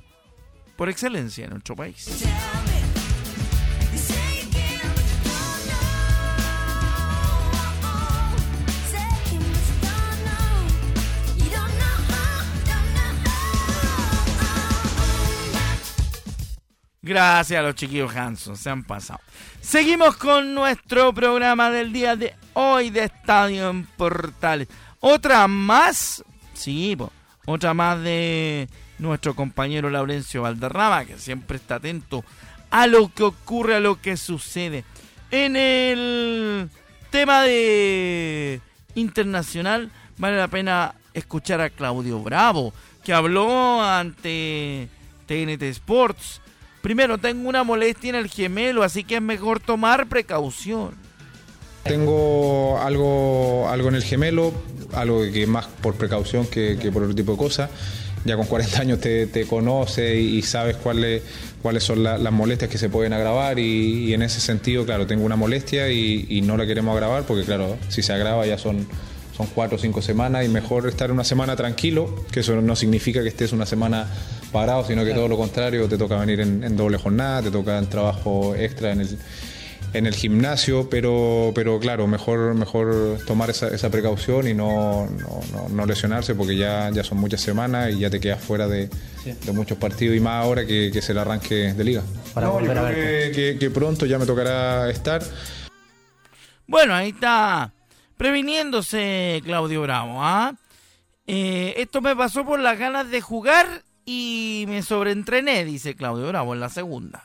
por 0.74 0.88
excelencia 0.88 1.44
en 1.44 1.50
nuestro 1.50 1.76
país. 1.76 2.24
Gracias 17.04 17.58
a 17.58 17.64
los 17.64 17.74
chiquillos 17.74 18.14
Hanson, 18.14 18.56
se 18.56 18.70
han 18.70 18.84
pasado. 18.84 19.18
Seguimos 19.60 20.16
con 20.16 20.54
nuestro 20.54 21.12
programa 21.12 21.68
del 21.68 21.92
día 21.92 22.14
de 22.14 22.32
hoy 22.52 22.90
de 22.90 23.02
Estadio 23.02 23.70
en 23.70 23.84
Portales. 23.84 24.68
Otra 25.00 25.48
más, 25.48 26.22
sí, 26.54 26.96
otra 27.44 27.74
más 27.74 28.00
de 28.04 28.68
nuestro 29.00 29.34
compañero 29.34 29.90
Laurencio 29.90 30.42
Valderrama, 30.42 31.04
que 31.04 31.18
siempre 31.18 31.56
está 31.56 31.74
atento 31.74 32.24
a 32.70 32.86
lo 32.86 33.12
que 33.12 33.24
ocurre, 33.24 33.74
a 33.74 33.80
lo 33.80 34.00
que 34.00 34.16
sucede. 34.16 34.84
En 35.32 35.56
el 35.56 36.70
tema 37.10 37.42
de 37.42 38.60
internacional, 38.94 39.90
vale 40.18 40.36
la 40.36 40.46
pena 40.46 40.94
escuchar 41.14 41.62
a 41.62 41.70
Claudio 41.70 42.22
Bravo, 42.22 42.72
que 43.02 43.12
habló 43.12 43.82
ante 43.82 44.88
TNT 45.26 45.62
Sports 45.62 46.41
Primero, 46.82 47.16
tengo 47.18 47.48
una 47.48 47.62
molestia 47.62 48.10
en 48.10 48.16
el 48.16 48.28
gemelo, 48.28 48.82
así 48.82 49.04
que 49.04 49.16
es 49.16 49.22
mejor 49.22 49.60
tomar 49.60 50.08
precaución. 50.08 50.90
Tengo 51.84 52.78
algo, 52.80 53.68
algo 53.68 53.88
en 53.88 53.94
el 53.94 54.02
gemelo, 54.02 54.52
algo 54.92 55.22
que 55.32 55.46
más 55.46 55.66
por 55.66 55.94
precaución 55.94 56.46
que, 56.46 56.76
por 56.92 57.04
otro 57.04 57.14
tipo 57.14 57.32
de 57.32 57.38
cosas. 57.38 57.70
Ya 58.24 58.36
con 58.36 58.46
40 58.46 58.80
años 58.80 59.00
te, 59.00 59.26
te 59.26 59.46
conoces 59.46 60.16
y 60.16 60.42
sabes 60.42 60.76
cuáles, 60.76 61.22
cuáles 61.62 61.84
son 61.84 62.02
las 62.02 62.32
molestias 62.32 62.70
que 62.70 62.78
se 62.78 62.88
pueden 62.88 63.12
agravar 63.12 63.58
y, 63.58 64.12
en 64.12 64.22
ese 64.22 64.40
sentido, 64.40 64.84
claro, 64.84 65.06
tengo 65.06 65.24
una 65.24 65.36
molestia 65.36 65.88
y, 65.90 66.40
no 66.42 66.56
la 66.56 66.66
queremos 66.66 66.94
agravar 66.94 67.22
porque, 67.22 67.44
claro, 67.44 67.78
si 67.88 68.02
se 68.02 68.12
agrava 68.12 68.44
ya 68.46 68.58
son, 68.58 68.86
son 69.36 69.46
cuatro 69.54 69.76
o 69.76 69.80
cinco 69.80 70.02
semanas 70.02 70.44
y 70.44 70.48
mejor 70.48 70.86
estar 70.88 71.10
una 71.10 71.24
semana 71.24 71.56
tranquilo, 71.56 72.24
que 72.30 72.40
eso 72.40 72.60
no 72.60 72.76
significa 72.76 73.22
que 73.22 73.28
estés 73.28 73.52
una 73.52 73.66
semana 73.66 74.06
parado, 74.52 74.84
sino 74.86 75.04
que 75.04 75.14
todo 75.14 75.28
lo 75.28 75.36
contrario, 75.36 75.88
te 75.88 75.96
toca 75.96 76.16
venir 76.16 76.40
en, 76.40 76.76
doble 76.76 76.98
jornada, 76.98 77.42
te 77.42 77.50
toca 77.50 77.78
en 77.78 77.88
trabajo 77.88 78.54
extra 78.54 78.92
en 78.92 79.00
el, 79.00 79.18
en 79.94 80.06
el 80.06 80.14
gimnasio, 80.14 80.88
pero, 80.90 81.52
pero 81.54 81.80
claro, 81.80 82.06
mejor, 82.06 82.54
mejor 82.54 83.18
tomar 83.26 83.48
esa, 83.48 83.68
esa 83.68 83.90
precaución 83.90 84.46
y 84.48 84.54
no, 84.54 85.08
no, 85.70 85.86
lesionarse 85.86 86.34
porque 86.34 86.56
ya, 86.56 86.90
ya 86.90 87.02
son 87.02 87.18
muchas 87.18 87.40
semanas 87.40 87.92
y 87.92 88.00
ya 88.00 88.10
te 88.10 88.20
quedas 88.20 88.42
fuera 88.42 88.68
de, 88.68 88.90
muchos 89.54 89.78
partidos 89.78 90.16
y 90.16 90.20
más 90.20 90.44
ahora 90.44 90.66
que, 90.66 90.90
que 90.92 91.00
se 91.00 91.12
el 91.12 91.18
arranque 91.18 91.72
de 91.72 91.84
liga. 91.84 92.02
Para 92.34 92.48
volver 92.48 92.76
a 92.76 92.82
ver. 92.82 93.32
Que, 93.32 93.56
que, 93.58 93.70
pronto 93.70 94.04
ya 94.04 94.18
me 94.18 94.26
tocará 94.26 94.90
estar. 94.90 95.22
Bueno, 96.66 96.94
ahí 96.94 97.10
está 97.10 97.72
previniéndose 98.22 99.42
Claudio 99.44 99.82
Bravo. 99.82 100.22
¿ah? 100.22 100.54
Eh, 101.26 101.74
esto 101.78 102.00
me 102.00 102.14
pasó 102.14 102.44
por 102.44 102.60
las 102.60 102.78
ganas 102.78 103.10
de 103.10 103.20
jugar 103.20 103.82
y 104.06 104.64
me 104.68 104.82
sobreentrené, 104.82 105.64
dice 105.64 105.96
Claudio 105.96 106.28
Bravo 106.28 106.54
en 106.54 106.60
la 106.60 106.68
segunda. 106.68 107.24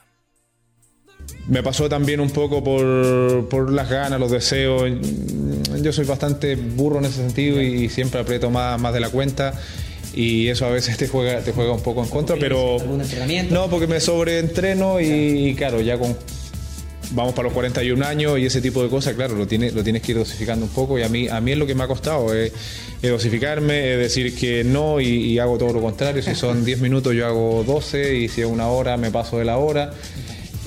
Me 1.47 1.61
pasó 1.61 1.87
también 1.87 2.19
un 2.19 2.31
poco 2.31 2.63
por, 2.63 3.47
por, 3.47 3.71
las 3.71 3.91
ganas, 3.91 4.19
los 4.19 4.31
deseos. 4.31 4.89
Yo 5.83 5.93
soy 5.93 6.05
bastante 6.05 6.55
burro 6.55 6.97
en 6.97 7.05
ese 7.05 7.17
sentido 7.17 7.61
y 7.61 7.89
siempre 7.89 8.19
aprieto 8.19 8.49
más, 8.49 8.81
más 8.81 8.91
de 8.91 8.99
la 8.99 9.11
cuenta 9.11 9.53
y 10.15 10.47
eso 10.47 10.65
a 10.65 10.69
veces 10.69 10.97
te 10.97 11.07
juega, 11.07 11.41
te 11.41 11.51
juega 11.51 11.73
un 11.73 11.83
poco 11.83 12.01
en 12.01 12.09
contra, 12.09 12.37
pero... 12.39 12.77
No, 13.51 13.69
porque 13.69 13.85
me 13.85 13.99
sobreentreno 13.99 14.99
y, 14.99 15.49
y 15.49 15.53
claro, 15.53 15.79
ya 15.79 15.99
con 15.99 16.17
vamos 17.11 17.33
para 17.33 17.45
los 17.45 17.53
41 17.53 18.05
años 18.05 18.39
y 18.39 18.45
ese 18.45 18.61
tipo 18.61 18.83
de 18.83 18.89
cosas, 18.89 19.13
claro, 19.13 19.35
lo 19.35 19.47
tienes, 19.47 19.73
lo 19.73 19.83
tienes 19.83 20.01
que 20.01 20.11
ir 20.11 20.17
dosificando 20.17 20.65
un 20.65 20.71
poco 20.71 20.97
y 20.99 21.03
a 21.03 21.09
mí, 21.09 21.27
a 21.27 21.39
mí 21.41 21.51
es 21.51 21.57
lo 21.57 21.65
que 21.65 21.75
me 21.75 21.83
ha 21.83 21.87
costado, 21.87 22.33
es, 22.33 22.51
dosificarme, 23.01 23.93
es 23.93 23.99
decir 23.99 24.35
que 24.35 24.63
no 24.63 24.99
y, 24.99 25.39
hago 25.39 25.57
todo 25.57 25.73
lo 25.73 25.81
contrario, 25.81 26.21
si 26.21 26.35
son 26.35 26.65
10 26.65 26.81
minutos 26.81 27.13
yo 27.13 27.25
hago 27.25 27.63
12 27.65 28.15
y 28.15 28.27
si 28.27 28.41
es 28.41 28.47
una 28.47 28.67
hora 28.67 28.97
me 28.97 29.11
paso 29.11 29.37
de 29.37 29.45
la 29.45 29.57
hora. 29.57 29.91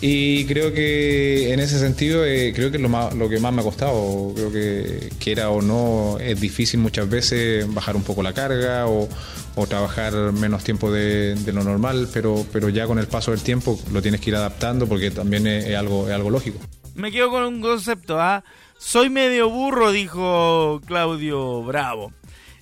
Y 0.03 0.47
creo 0.47 0.73
que 0.73 1.53
en 1.53 1.61
ese 1.61 1.79
sentido, 1.79 2.25
eh, 2.25 2.53
creo 2.55 2.71
que 2.71 2.79
es 2.79 2.83
lo, 2.83 2.89
más, 2.89 3.15
lo 3.15 3.29
que 3.29 3.39
más 3.39 3.53
me 3.53 3.61
ha 3.61 3.65
costado. 3.65 4.33
Creo 4.35 4.51
que 4.51 5.11
quiera 5.19 5.51
o 5.51 5.61
no, 5.61 6.19
es 6.19 6.41
difícil 6.41 6.81
muchas 6.81 7.07
veces 7.09 7.67
bajar 7.69 7.97
un 7.97 8.03
poco 8.03 8.23
la 8.23 8.33
carga 8.33 8.87
o, 8.87 9.07
o 9.55 9.67
trabajar 9.67 10.13
menos 10.33 10.65
tiempo 10.65 10.91
de, 10.93 11.37
lo 11.53 11.65
normal, 11.65 12.09
pero, 12.13 12.47
pero 12.53 12.69
ya 12.69 12.87
con 12.87 12.99
el 12.99 13.07
paso 13.07 13.31
del 13.33 13.43
tiempo 13.43 13.79
lo 13.93 14.03
tienes 14.03 14.21
que 14.21 14.31
ir 14.31 14.37
adaptando 14.37 14.87
porque 14.87 15.11
también 15.11 15.47
es, 15.47 15.75
algo, 15.77 16.09
es 16.09 16.15
algo 16.15 16.31
lógico. 16.31 16.59
Me 16.95 17.11
quedo 17.11 17.31
con 17.31 17.43
un 17.45 17.61
concepto, 17.61 18.21
¿ah? 18.21 18.45
Soy 18.79 19.11
medio 19.11 19.51
burro, 19.51 19.93
dijo 19.93 20.81
Claudio 20.87 21.63
Bravo. 21.63 22.13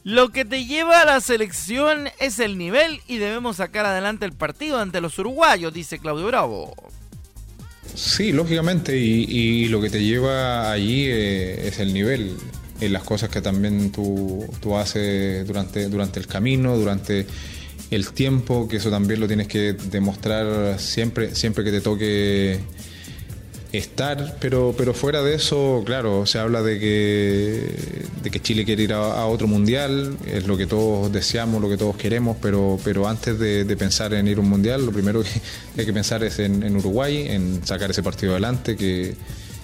Lo 0.04 0.30
que 0.30 0.45
te 0.45 0.64
lleva 0.64 1.02
a 1.02 1.04
la 1.04 1.21
selección 1.21 2.09
es 2.18 2.38
el 2.38 2.57
nivel 2.57 3.00
y 3.07 3.18
debemos 3.18 3.57
sacar 3.57 3.85
adelante 3.85 4.25
el 4.25 4.33
partido 4.33 4.78
ante 4.78 5.00
los 5.00 5.18
uruguayos, 5.18 5.73
dice 5.73 5.99
Claudio 5.99 6.26
Bravo. 6.26 6.75
Sí, 7.95 8.33
lógicamente, 8.33 8.97
y, 8.97 9.66
lo 9.68 9.80
que 9.80 9.90
te 9.90 10.02
lleva 10.02 10.71
allí 10.71 11.07
eh, 11.07 11.68
es 11.68 11.78
el 11.78 11.92
nivel 11.92 12.37
en 12.81 12.93
las 12.93 13.03
cosas 13.03 13.29
que 13.29 13.41
también 13.41 13.91
tú, 13.91 14.47
tú 14.61 14.77
haces 14.77 15.47
durante, 15.47 15.89
durante 15.89 16.21
el 16.21 16.27
camino, 16.27 16.77
durante 16.77 17.27
el 17.91 18.13
tiempo, 18.13 18.69
que 18.69 18.77
eso 18.77 18.91
también 18.91 19.21
lo 19.21 19.27
tienes 19.27 19.49
que 19.49 19.73
demostrar 19.73 20.79
siempre, 20.79 21.35
siempre 21.35 21.65
que 21.65 21.71
te 21.71 21.81
toque 21.81 22.61
estar, 23.73 24.37
pero, 24.41 24.75
pero 24.77 24.95
fuera 24.95 25.23
de 25.23 25.35
eso, 25.35 25.83
claro, 25.85 26.25
se 26.25 26.39
habla 26.39 26.63
de 26.63 26.79
que, 26.79 27.75
de 28.23 28.31
que 28.31 28.41
Chile 28.41 28.65
quiere 28.65 28.83
ir 28.83 28.93
a, 28.93 29.27
otro 29.27 29.47
mundial, 29.47 30.17
es 30.27 30.47
lo 30.47 30.57
que 30.57 30.67
todos 30.67 31.13
deseamos, 31.13 31.61
lo 31.61 31.69
que 31.69 31.77
todos 31.77 31.97
queremos, 31.97 32.37
pero, 32.41 32.79
pero 32.83 33.09
antes 33.09 33.39
de, 33.39 33.65
pensar 33.77 34.15
en 34.15 34.27
ir 34.27 34.39
a 34.39 34.41
un 34.41 34.49
mundial, 34.49 34.85
lo 34.85 34.93
primero 34.93 35.23
que 35.23 35.29
hay 35.79 35.87
que 35.87 35.93
pensar 35.93 36.23
es 36.25 36.39
en, 36.39 36.63
en 36.63 36.77
Uruguay, 36.77 37.27
en 37.29 37.67
sacar 37.67 37.91
ese 37.91 38.03
partido 38.03 38.33
adelante, 38.33 38.77
que 38.77 39.15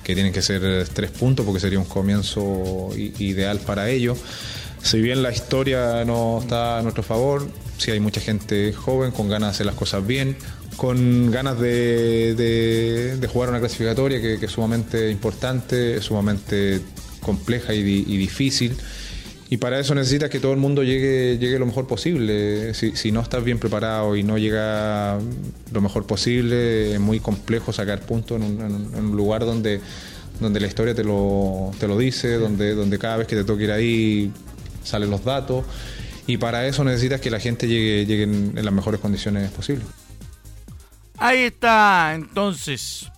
que 0.04 0.14
tienen 0.14 0.32
que 0.32 0.42
ser 0.42 0.87
tres 0.88 1.11
puntos 1.11 1.44
porque 1.44 1.61
sería 1.61 1.78
un 1.78 1.87
comienzo 1.87 2.90
ideal 2.94 3.58
para 3.58 3.88
ellos. 3.90 4.18
Si 4.82 5.00
bien 5.00 5.23
la 5.23 5.32
historia 5.32 6.04
no 6.04 6.40
está 6.42 6.78
a 6.78 6.82
nuestro 6.82 7.02
favor, 7.02 7.49
sí 7.78 7.90
hay 7.90 8.00
mucha 8.00 8.20
gente 8.20 8.73
joven 8.75 9.12
con 9.12 9.28
ganas 9.28 9.49
de 9.49 9.50
hacer 9.52 9.66
las 9.66 9.75
cosas 9.75 10.06
bien, 10.06 10.37
con 10.76 11.30
ganas 11.30 11.58
de, 11.58 13.18
jugar 13.32 13.49
una 13.49 13.61
clasificatoria 13.61 14.20
que, 14.20 14.44
es 14.44 14.50
sumamente 14.50 15.11
importante, 15.11 16.00
sumamente 16.02 16.82
compleja 17.20 17.73
y 17.73 17.82
difícil. 17.82 18.76
Y 19.50 19.58
para 19.58 19.78
eso 19.78 19.94
necesitas 19.94 20.30
que 20.30 20.40
todo 20.40 20.52
el 20.52 20.58
mundo 20.58 20.82
llegue, 20.82 21.38
llegue 21.38 21.58
lo 21.58 21.66
mejor 21.66 21.86
posible. 21.86 22.72
Si, 22.74 23.12
no 23.12 23.20
estás 23.20 23.44
bien 23.44 23.58
preparado 23.58 24.16
y 24.16 24.22
no 24.22 24.38
llega 24.38 25.18
lo 25.72 25.80
mejor 25.80 26.06
posible, 26.06 26.94
es 26.94 27.00
muy 27.00 27.20
complejo 27.20 27.72
sacar 27.72 28.00
puntos 28.00 28.40
en 28.40 28.42
un, 28.42 29.16
lugar 29.16 29.44
donde, 29.44 29.80
donde 30.40 30.60
la 30.60 30.66
historia 30.66 30.94
te 30.94 31.04
lo, 31.04 31.72
te 31.78 31.86
lo 31.86 31.98
dice, 31.98 32.34
donde, 32.38 32.74
donde 32.74 32.98
cada 32.98 33.18
vez 33.18 33.26
que 33.26 33.36
te 33.36 33.44
toque 33.44 33.64
ir 33.64 33.72
ahí 33.72 34.32
salen 34.82 35.10
los 35.10 35.24
datos. 35.24 35.64
Y 36.26 36.38
para 36.38 36.66
eso 36.66 36.82
necesitas 36.82 37.20
que 37.20 37.30
la 37.30 37.38
gente 37.38 37.68
llegue, 37.68 38.06
llegue 38.06 38.22
en, 38.22 38.54
en 38.56 38.64
las 38.64 38.72
mejores 38.72 38.98
condiciones 38.98 39.50
posibles. 39.50 39.86
Ahí 41.18 41.40
está, 41.40 42.12
entonces. 42.14 43.10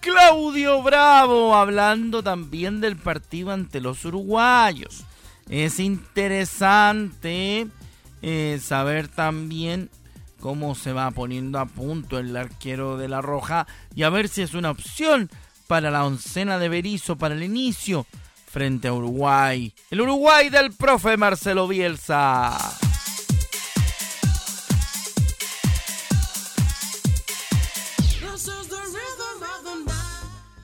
Claudio 0.00 0.82
Bravo 0.82 1.54
hablando 1.54 2.22
también 2.22 2.80
del 2.80 2.96
partido 2.96 3.52
ante 3.52 3.80
los 3.80 4.04
uruguayos. 4.04 5.04
Es 5.48 5.80
interesante 5.80 7.66
eh, 8.20 8.60
saber 8.62 9.08
también 9.08 9.90
cómo 10.40 10.74
se 10.74 10.92
va 10.92 11.10
poniendo 11.10 11.58
a 11.58 11.66
punto 11.66 12.18
el 12.18 12.36
arquero 12.36 12.96
de 12.98 13.08
la 13.08 13.22
Roja 13.22 13.66
y 13.94 14.02
a 14.02 14.10
ver 14.10 14.28
si 14.28 14.42
es 14.42 14.54
una 14.54 14.70
opción 14.70 15.30
para 15.66 15.90
la 15.90 16.04
oncena 16.04 16.58
de 16.58 16.68
Berizo 16.68 17.16
para 17.16 17.34
el 17.34 17.42
inicio 17.42 18.06
frente 18.46 18.88
a 18.88 18.92
Uruguay. 18.92 19.72
El 19.90 20.02
Uruguay 20.02 20.50
del 20.50 20.72
profe 20.72 21.16
Marcelo 21.16 21.66
Bielsa. 21.66 22.56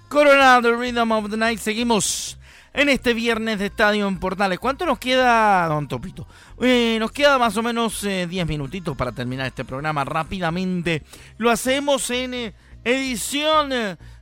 Coronado 0.09 0.77
Rhythm 0.77 1.11
of 1.11 1.31
the 1.31 1.37
Night. 1.37 1.59
Seguimos 1.59 2.39
en 2.75 2.89
este 2.89 3.15
viernes 3.15 3.61
de 3.61 3.67
Estadio 3.67 4.07
en 4.09 4.19
Portales. 4.19 4.59
¿Cuánto 4.59 4.85
nos 4.85 4.99
queda, 4.99 5.67
don 5.69 5.87
Topito? 5.89 6.27
Eh, 6.61 6.97
nos 6.99 7.13
queda 7.13 7.39
más 7.39 7.57
o 7.57 7.63
menos 7.63 8.03
10 8.03 8.33
eh, 8.33 8.45
minutitos 8.45 8.97
para 8.97 9.13
terminar 9.13 9.47
este 9.47 9.65
programa 9.65 10.05
rápidamente. 10.05 11.03
Lo 11.39 11.51
hacemos 11.51 12.11
en 12.11 12.35
eh, 12.35 12.53
edición 12.83 13.71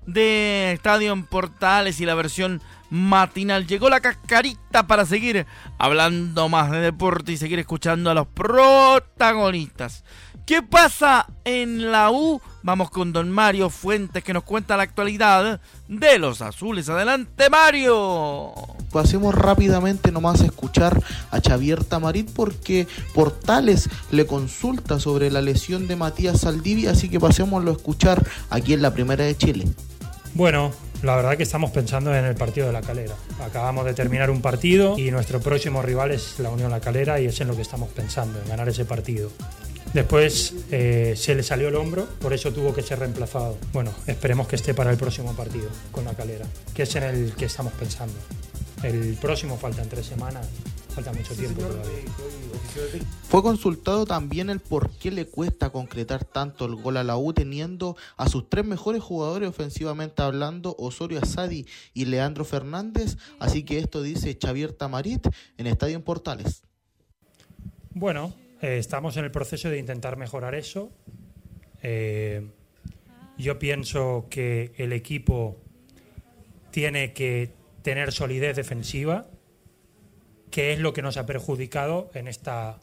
de 0.07 0.73
Estadio 0.73 1.13
en 1.13 1.25
Portales 1.25 2.01
y 2.01 2.07
la 2.07 2.15
versión 2.15 2.61
matinal. 2.93 3.67
Llegó 3.67 3.89
la 3.89 4.01
cascarita 4.01 4.87
para 4.87 5.07
seguir 5.07 5.47
hablando 5.79 6.51
más 6.51 6.71
de 6.71 6.79
deporte 6.79 7.33
y 7.33 7.39
seguir 7.39 7.59
escuchando 7.59 8.11
a 8.11 8.15
los 8.15 8.27
protagonistas. 8.27 10.05
¿Qué 10.45 10.61
pasa 10.61 11.27
en 11.45 11.91
la 11.91 12.11
U? 12.11 12.43
Vamos 12.63 12.91
con 12.91 13.15
don 13.15 13.31
Mario 13.31 13.71
Fuentes 13.71 14.23
que 14.23 14.35
nos 14.35 14.43
cuenta 14.43 14.77
la 14.77 14.83
actualidad 14.83 15.61
de 15.89 16.19
los 16.19 16.43
azules. 16.43 16.91
Adelante 16.91 17.49
Mario. 17.49 18.53
Pasemos 18.93 19.35
rápidamente 19.35 20.13
nomás 20.13 20.43
a 20.43 20.47
escuchar 20.47 21.03
a 21.31 21.41
Xavier 21.41 21.85
Tamarit 21.85 22.31
porque 22.31 22.87
Portales 23.15 23.89
le 24.11 24.27
consulta 24.27 25.01
sobre 25.01 25.31
la 25.31 25.41
lesión 25.41 25.89
de 25.89 25.97
Matías 25.97 26.43
Saldivia, 26.43 26.91
así 26.91 27.09
que 27.09 27.19
pasémoslo 27.19 27.71
a 27.71 27.75
escuchar 27.75 28.23
aquí 28.51 28.75
en 28.75 28.83
la 28.83 28.93
Primera 28.93 29.25
de 29.25 29.37
Chile. 29.37 29.67
Bueno, 30.35 30.73
la 31.03 31.15
verdad 31.17 31.37
que 31.37 31.43
estamos 31.43 31.71
pensando 31.73 32.15
en 32.15 32.25
el 32.25 32.35
partido 32.35 32.67
de 32.67 32.73
la 32.73 32.81
calera. 32.81 33.15
Acabamos 33.45 33.85
de 33.85 33.93
terminar 33.93 34.31
un 34.31 34.41
partido 34.41 34.99
y 34.99 35.11
nuestro 35.11 35.41
próximo 35.41 35.83
rival 35.83 36.11
es 36.11 36.39
la 36.39 36.49
Unión 36.49 36.71
La 36.71 36.81
Calera 36.81 37.21
y 37.21 37.27
es 37.27 37.41
en 37.43 37.49
lo 37.49 37.57
que 37.57 37.63
estamos 37.63 37.91
pensando, 37.91 38.41
en 38.41 38.49
ganar 38.49 38.69
ese 38.69 38.87
partido. 38.87 39.31
Después 39.93 40.55
eh, 40.71 41.13
se 41.17 41.35
le 41.35 41.43
salió 41.43 41.69
el 41.69 41.77
hombro, 41.77 42.07
por 42.19 42.33
eso 42.33 42.51
tuvo 42.51 42.73
que 42.73 42.81
ser 42.81 43.01
reemplazado. 43.01 43.59
Bueno, 43.75 43.93
esperemos 44.07 44.49
que 44.49 44.57
esté 44.57 44.73
para 44.73 44.91
el 44.91 44.97
próximo 44.97 45.37
partido 45.37 45.69
con 45.91 46.07
la 46.07 46.15
calera, 46.15 46.47
que 46.75 46.85
es 46.85 46.97
en 46.97 47.03
el 47.03 47.35
que 47.35 47.45
estamos 47.45 47.75
pensando. 47.75 48.15
El 48.83 49.17
próximo 49.21 49.59
falta 49.59 49.83
en 49.83 49.91
tres 49.91 50.07
semanas, 50.07 50.47
falta 50.93 51.13
mucho 51.13 51.35
tiempo 51.35 51.63
todavía. 51.63 52.05
Fue 53.29 53.43
consultado 53.43 54.07
también 54.07 54.51
el 54.51 54.61
por 54.61 54.91
qué 54.91 55.11
le 55.11 55.27
cuesta 55.27 55.71
concretar 55.71 56.25
tanto 56.25 56.67
el 56.67 56.77
gol 56.77 56.97
a 56.97 57.05
la 57.05 57.17
U 57.17 57.33
teniendo 57.33 57.97
a 58.17 58.29
sus 58.29 58.49
tres 58.49 58.65
mejores 58.65 59.03
jugadores 59.03 59.49
ofensivamente 59.49 60.23
hablando, 60.23 60.75
Osorio 60.79 61.21
Asadi 61.21 61.67
y 61.95 62.05
Leandro 62.07 62.45
Fernández. 62.45 63.17
Así 63.39 63.65
que 63.65 63.79
esto 63.79 64.03
dice 64.03 64.39
Xavier 64.41 64.73
Tamarit 64.73 65.27
en 65.59 65.67
Estadio 65.67 65.97
en 65.97 66.03
Portales. 66.03 66.63
Bueno, 67.91 68.35
eh, 68.61 68.79
estamos 68.79 69.17
en 69.17 69.25
el 69.25 69.31
proceso 69.31 69.69
de 69.69 69.79
intentar 69.79 70.17
mejorar 70.17 70.55
eso. 70.55 70.91
Eh, 71.83 72.47
yo 73.37 73.59
pienso 73.59 74.27
que 74.31 74.73
el 74.77 74.93
equipo 74.93 75.57
tiene 76.71 77.13
que 77.13 77.51
tener 77.83 78.13
solidez 78.13 78.57
defensiva, 78.57 79.27
que 80.53 80.75
es 80.75 80.79
lo 80.79 80.93
que 80.93 81.01
nos 81.01 81.17
ha 81.17 81.25
perjudicado 81.25 82.11
en 82.13 82.29
esta 82.29 82.79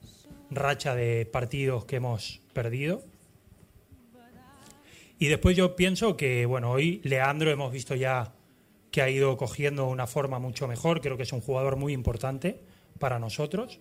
racha 0.49 0.95
de 0.95 1.27
partidos 1.27 1.85
que 1.85 1.97
hemos 1.97 2.41
perdido. 2.51 3.03
Y 5.19 5.27
después 5.27 5.55
yo 5.55 5.75
pienso 5.75 6.17
que, 6.17 6.47
bueno, 6.47 6.71
hoy 6.71 6.99
Leandro 7.03 7.51
hemos 7.51 7.71
visto 7.71 7.93
ya 7.93 8.33
que 8.89 9.03
ha 9.03 9.09
ido 9.09 9.37
cogiendo 9.37 9.87
una 9.87 10.07
forma 10.07 10.39
mucho 10.39 10.67
mejor, 10.67 10.99
creo 10.99 11.15
que 11.15 11.23
es 11.23 11.31
un 11.31 11.41
jugador 11.41 11.75
muy 11.75 11.93
importante 11.93 12.59
para 12.97 13.19
nosotros. 13.19 13.79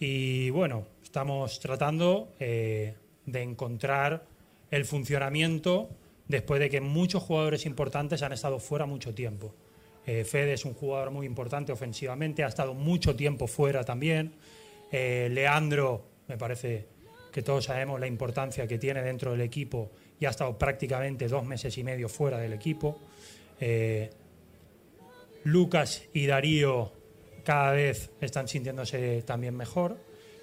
Y 0.00 0.50
bueno, 0.50 0.88
estamos 1.04 1.60
tratando 1.60 2.34
eh, 2.40 2.96
de 3.26 3.42
encontrar 3.42 4.26
el 4.72 4.84
funcionamiento 4.84 5.88
después 6.26 6.58
de 6.58 6.68
que 6.68 6.80
muchos 6.80 7.22
jugadores 7.22 7.64
importantes 7.64 8.22
han 8.22 8.32
estado 8.32 8.58
fuera 8.58 8.86
mucho 8.86 9.14
tiempo. 9.14 9.54
Eh, 10.06 10.24
Fede 10.24 10.54
es 10.54 10.64
un 10.64 10.74
jugador 10.74 11.10
muy 11.10 11.26
importante 11.26 11.72
ofensivamente, 11.72 12.44
ha 12.44 12.48
estado 12.48 12.74
mucho 12.74 13.16
tiempo 13.16 13.46
fuera 13.46 13.84
también. 13.84 14.34
Eh, 14.92 15.28
Leandro, 15.30 16.04
me 16.28 16.36
parece 16.36 16.86
que 17.32 17.42
todos 17.42 17.64
sabemos 17.64 17.98
la 17.98 18.06
importancia 18.06 18.66
que 18.66 18.78
tiene 18.78 19.02
dentro 19.02 19.32
del 19.32 19.40
equipo 19.40 19.90
y 20.20 20.26
ha 20.26 20.30
estado 20.30 20.56
prácticamente 20.56 21.26
dos 21.26 21.44
meses 21.44 21.76
y 21.78 21.84
medio 21.84 22.08
fuera 22.08 22.38
del 22.38 22.52
equipo. 22.52 23.00
Lucas 25.44 26.04
y 26.12 26.26
Darío 26.26 26.92
cada 27.44 27.72
vez 27.72 28.10
están 28.20 28.48
sintiéndose 28.48 29.22
también 29.22 29.56
mejor 29.56 29.96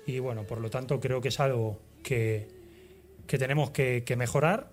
y 0.05 0.19
bueno, 0.19 0.43
por 0.43 0.59
lo 0.59 0.69
tanto 0.69 0.99
creo 0.99 1.21
que 1.21 1.29
es 1.29 1.39
algo 1.39 1.79
que, 2.03 2.47
tenemos 3.27 3.71
que, 3.71 4.15
mejorar, 4.17 4.71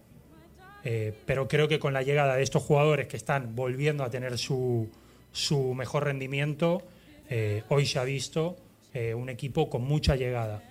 eh, 0.85 1.13
pero 1.27 1.49
creo 1.49 1.69
que 1.69 1.79
con 1.79 1.93
la 1.93 2.03
llegada 2.03 2.37
de 2.37 2.43
estos 2.43 2.63
jugadores 2.63 3.09
que 3.09 3.17
están 3.17 3.55
volviendo 3.55 4.05
a 4.05 4.11
tener 4.11 4.39
su, 4.39 4.91
su 5.33 5.75
mejor 5.75 6.05
rendimiento, 6.05 6.83
eh, 7.29 7.63
hoy 7.69 7.87
se 7.87 7.99
ha 7.99 8.05
visto 8.05 8.57
eh, 8.95 9.15
un 9.15 9.29
equipo 9.29 9.69
con 9.69 9.83
mucha 9.83 10.17
llegada. 10.17 10.63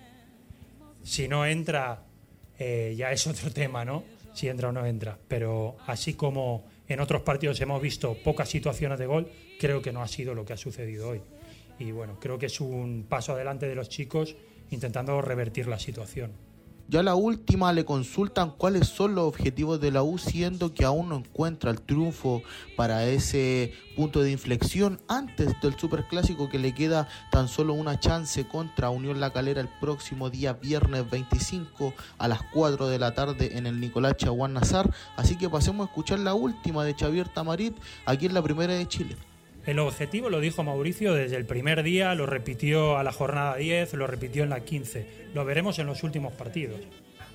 Si 1.02 1.28
no 1.28 1.46
entra, 1.46 2.02
ya 2.58 3.12
es 3.12 3.26
otro 3.28 3.50
tema, 3.50 3.84
¿no? 3.84 4.04
Si 4.34 4.48
entra 4.48 4.68
o 4.68 4.72
no 4.72 4.86
entra, 4.86 5.18
pero 5.26 5.76
así 5.86 6.14
como 6.14 6.64
en 6.86 7.00
otros 7.00 7.22
partidos 7.22 7.60
hemos 7.60 7.82
visto 7.82 8.16
pocas 8.22 8.48
situaciones 8.48 8.98
de 8.98 9.06
gol, 9.06 9.30
creo 9.58 9.82
que 9.82 9.92
no 9.92 10.02
ha 10.02 10.08
sido 10.08 10.34
lo 10.34 10.44
que 10.44 10.52
ha 10.52 10.56
sucedido 10.56 11.08
hoy. 11.08 11.20
Y 11.78 11.92
bueno, 11.92 12.18
creo 12.20 12.38
que 12.38 12.46
es 12.46 12.60
un 12.60 13.06
paso 13.08 13.32
adelante 13.32 13.68
de 13.68 13.74
los 13.74 13.88
chicos 13.88 14.36
intentando 14.70 15.20
revertir 15.20 15.66
la 15.66 15.78
situación. 15.78 16.47
Ya 16.90 17.02
la 17.02 17.14
última 17.14 17.70
le 17.74 17.84
consultan 17.84 18.50
cuáles 18.50 18.88
son 18.88 19.14
los 19.14 19.26
objetivos 19.26 19.78
de 19.78 19.90
la 19.90 20.02
U, 20.02 20.16
siendo 20.16 20.72
que 20.72 20.86
aún 20.86 21.10
no 21.10 21.16
encuentra 21.16 21.70
el 21.70 21.82
triunfo 21.82 22.42
para 22.78 23.04
ese 23.04 23.74
punto 23.94 24.22
de 24.22 24.30
inflexión 24.30 24.98
antes 25.06 25.60
del 25.60 25.78
superclásico 25.78 26.48
que 26.48 26.58
le 26.58 26.74
queda 26.74 27.06
tan 27.30 27.46
solo 27.48 27.74
una 27.74 28.00
chance 28.00 28.48
contra 28.48 28.88
Unión 28.88 29.20
La 29.20 29.34
Calera 29.34 29.60
el 29.60 29.68
próximo 29.68 30.30
día 30.30 30.54
viernes 30.54 31.10
25 31.10 31.92
a 32.16 32.26
las 32.26 32.40
4 32.54 32.88
de 32.88 32.98
la 32.98 33.12
tarde 33.12 33.58
en 33.58 33.66
el 33.66 33.80
Nicolás 33.80 34.16
Chaguán 34.16 34.54
Nazar. 34.54 34.90
Así 35.16 35.36
que 35.36 35.50
pasemos 35.50 35.86
a 35.86 35.90
escuchar 35.90 36.20
la 36.20 36.32
última 36.32 36.86
de 36.86 36.94
Xavier 36.94 37.28
Tamarit 37.28 37.76
aquí 38.06 38.24
en 38.24 38.32
la 38.32 38.40
primera 38.40 38.72
de 38.72 38.88
Chile. 38.88 39.27
El 39.68 39.80
objetivo 39.80 40.30
lo 40.30 40.40
dijo 40.40 40.64
Mauricio 40.64 41.12
desde 41.12 41.36
el 41.36 41.44
primer 41.44 41.82
día, 41.82 42.14
lo 42.14 42.24
repitió 42.24 42.96
a 42.96 43.02
la 43.02 43.12
jornada 43.12 43.56
10, 43.56 43.92
lo 43.92 44.06
repitió 44.06 44.42
en 44.42 44.48
la 44.48 44.60
15. 44.60 45.28
Lo 45.34 45.44
veremos 45.44 45.78
en 45.78 45.86
los 45.86 46.02
últimos 46.04 46.32
partidos. 46.32 46.80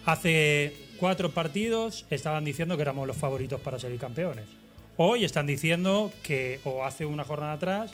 Hace 0.04 0.76
cuatro 1.00 1.30
partidos 1.30 2.08
estaban 2.10 2.43
diciendo 2.43 2.76
que 2.76 2.82
éramos 2.82 3.06
los 3.06 3.17
favoritos 3.17 3.62
para 3.62 3.78
salir 3.78 4.00
campeones. 4.00 4.46
Hoy 4.98 5.26
están 5.26 5.46
diciendo 5.46 6.12
que, 6.24 6.60
o 6.63 6.84
hace 6.84 7.06
una 7.06 7.24
jornada 7.24 7.54
atrás, 7.54 7.93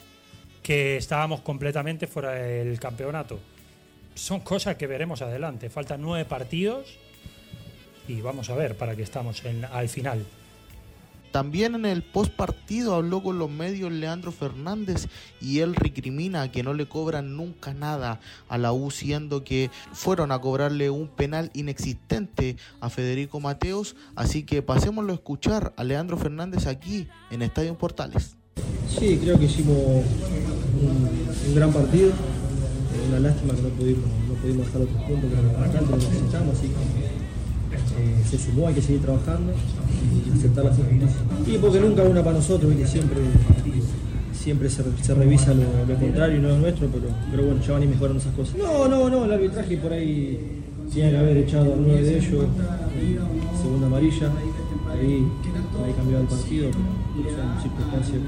que 0.62 0.96
estábamos 0.96 1.42
completamente 1.42 2.06
fuera 2.06 2.30
del 2.30 2.80
campeonato. 2.80 3.38
Son 4.14 4.40
cosas 4.40 4.76
que 4.76 4.86
veremos 4.86 5.20
adelante. 5.20 5.68
Faltan 5.68 6.00
nueve 6.00 6.24
partidos 6.24 6.96
y 8.08 8.22
vamos 8.22 8.48
a 8.48 8.54
ver 8.54 8.74
para 8.74 8.96
qué 8.96 9.02
estamos 9.02 9.44
en, 9.44 9.66
al 9.66 9.90
final. 9.90 10.24
También 11.30 11.74
en 11.76 11.86
el 11.86 12.02
post 12.02 12.32
partido 12.32 12.94
habló 12.94 13.22
con 13.22 13.38
los 13.38 13.50
medios 13.50 13.92
Leandro 13.92 14.32
Fernández 14.32 15.06
y 15.40 15.60
él 15.60 15.76
recrimina 15.76 16.50
que 16.50 16.62
no 16.62 16.74
le 16.74 16.88
cobran 16.88 17.36
nunca 17.36 17.72
nada 17.72 18.20
a 18.48 18.58
la 18.58 18.72
U, 18.72 18.90
siendo 18.90 19.44
que 19.44 19.70
fueron 19.92 20.32
a 20.32 20.40
cobrarle 20.40 20.90
un 20.90 21.08
penal 21.08 21.50
inexistente 21.54 22.56
a 22.80 22.90
Federico 22.90 23.38
Mateos. 23.38 23.94
Así 24.16 24.42
que 24.42 24.62
pasémoslo 24.62 25.12
a 25.12 25.14
escuchar 25.14 25.72
a 25.76 25.84
Leandro 25.84 26.16
Fernández 26.16 26.66
aquí 26.66 27.06
en 27.30 27.42
Estadio 27.42 27.78
Portales. 27.78 28.36
Sí, 28.88 29.18
creo 29.22 29.38
que 29.38 29.44
hicimos 29.44 29.76
un, 29.76 31.54
gran 31.54 31.72
partido. 31.72 32.12
Una 33.08 33.20
lástima 33.20 33.54
que 33.54 33.62
no 33.62 33.68
pudimos, 33.70 34.04
no 34.28 34.34
pudimos 34.34 34.66
dejar 34.66 34.82
otros 34.82 35.02
puntos, 35.02 35.30
pero 35.34 35.64
acá 35.64 35.80
lo 35.80 35.96
necesitamos, 35.96 36.56
así 36.56 36.66
eh, 37.98 38.24
se 38.28 38.38
sumó, 38.38 38.68
hay 38.68 38.74
que 38.74 38.82
seguir 38.82 39.02
trabajando 39.02 39.52
y 40.00 40.38
aceptar 40.38 40.64
las 40.64 40.76
circunstancias. 40.76 41.22
Y 41.46 41.58
porque 41.58 41.80
nunca 41.80 42.02
una 42.02 42.22
para 42.22 42.36
nosotros, 42.36 42.72
que 42.74 42.86
siempre, 42.86 43.20
siempre 44.32 44.68
se, 44.68 44.82
se 45.02 45.14
revisa 45.14 45.52
lo, 45.54 45.64
contrario 45.98 46.38
y 46.38 46.40
no 46.40 46.48
lo 46.48 46.58
nuestro, 46.58 46.88
pero, 46.88 47.08
pero 47.30 47.44
bueno, 47.44 47.60
ya 47.60 47.72
van 47.72 47.82
a 47.82 47.84
ir 47.84 47.90
mejorando 47.90 48.20
esas 48.20 48.34
cosas. 48.34 48.56
No, 48.56 48.88
no, 48.88 49.08
no, 49.10 49.24
el 49.24 49.32
arbitraje 49.32 49.76
por 49.76 49.92
ahí 49.92 50.62
tiene 50.92 51.10
que 51.10 51.18
haber 51.18 51.36
echado 51.36 51.76
nueve 51.78 52.02
de 52.02 52.18
ellos, 52.18 52.46
segunda 53.60 53.86
amarilla, 53.86 54.30
ahí, 54.90 55.26
ahí 55.84 55.92
cambiado 55.92 56.22
el 56.22 56.28
partido, 56.28 56.70
pero 57.16 57.36
son 57.36 57.62
circunstancias 57.62 58.18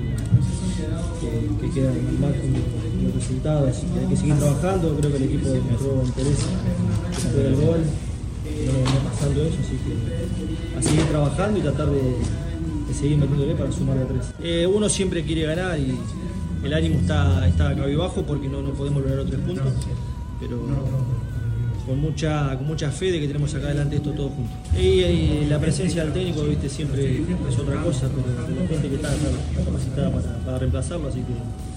que, 1.20 1.28
que, 1.28 1.68
que 1.68 1.74
quedan 1.74 2.20
margen 2.20 2.52
de 2.52 3.04
los 3.04 3.14
resultados, 3.14 3.82
hay 3.98 4.06
que 4.06 4.16
seguir 4.16 4.34
trabajando, 4.36 4.96
creo 4.96 5.10
que 5.10 5.16
el 5.16 5.22
equipo 5.24 5.48
demostró 5.48 6.02
interés 6.04 6.38
después 7.10 7.34
del 7.34 7.56
gol 7.56 7.80
no 8.44 8.72
venía 8.72 9.00
pasando 9.10 9.42
eso, 9.42 9.56
así 9.60 9.78
que 9.84 10.78
a 10.78 10.82
seguir 10.82 11.04
trabajando 11.06 11.58
y 11.58 11.62
tratar 11.62 11.90
de, 11.90 12.02
de 12.88 12.94
seguir 12.94 13.18
metiéndole 13.18 13.54
para 13.54 13.72
sumar 13.72 13.98
a 13.98 14.06
tres. 14.06 14.32
Eh, 14.42 14.66
uno 14.66 14.88
siempre 14.88 15.22
quiere 15.22 15.42
ganar 15.42 15.78
y 15.78 15.98
el 16.64 16.74
ánimo 16.74 17.00
está, 17.00 17.46
está 17.46 17.74
bajo 17.96 18.22
porque 18.22 18.48
no, 18.48 18.62
no 18.62 18.70
podemos 18.70 19.02
lograr 19.02 19.18
los 19.18 19.30
tres 19.30 19.40
puntos, 19.40 19.72
pero 20.40 20.58
con 21.86 22.00
mucha, 22.00 22.56
con 22.56 22.66
mucha 22.66 22.90
fe 22.90 23.10
de 23.10 23.20
que 23.20 23.26
tenemos 23.26 23.54
acá 23.54 23.66
adelante 23.66 23.96
esto 23.96 24.12
todo 24.12 24.28
juntos. 24.28 24.56
Y, 24.78 25.02
y, 25.02 25.46
la 25.48 25.58
presencia 25.58 26.04
del 26.04 26.12
técnico, 26.12 26.42
viste, 26.44 26.68
siempre 26.68 27.22
es 27.48 27.58
otra 27.58 27.82
cosa, 27.82 28.08
pero 28.08 28.60
la 28.60 28.68
gente 28.68 28.88
que 28.88 28.94
está, 28.94 29.12
está 29.14 29.64
capacitada 29.64 30.10
para, 30.10 30.38
para 30.44 30.58
reemplazarlo, 30.58 31.08
así 31.08 31.20
que 31.20 31.71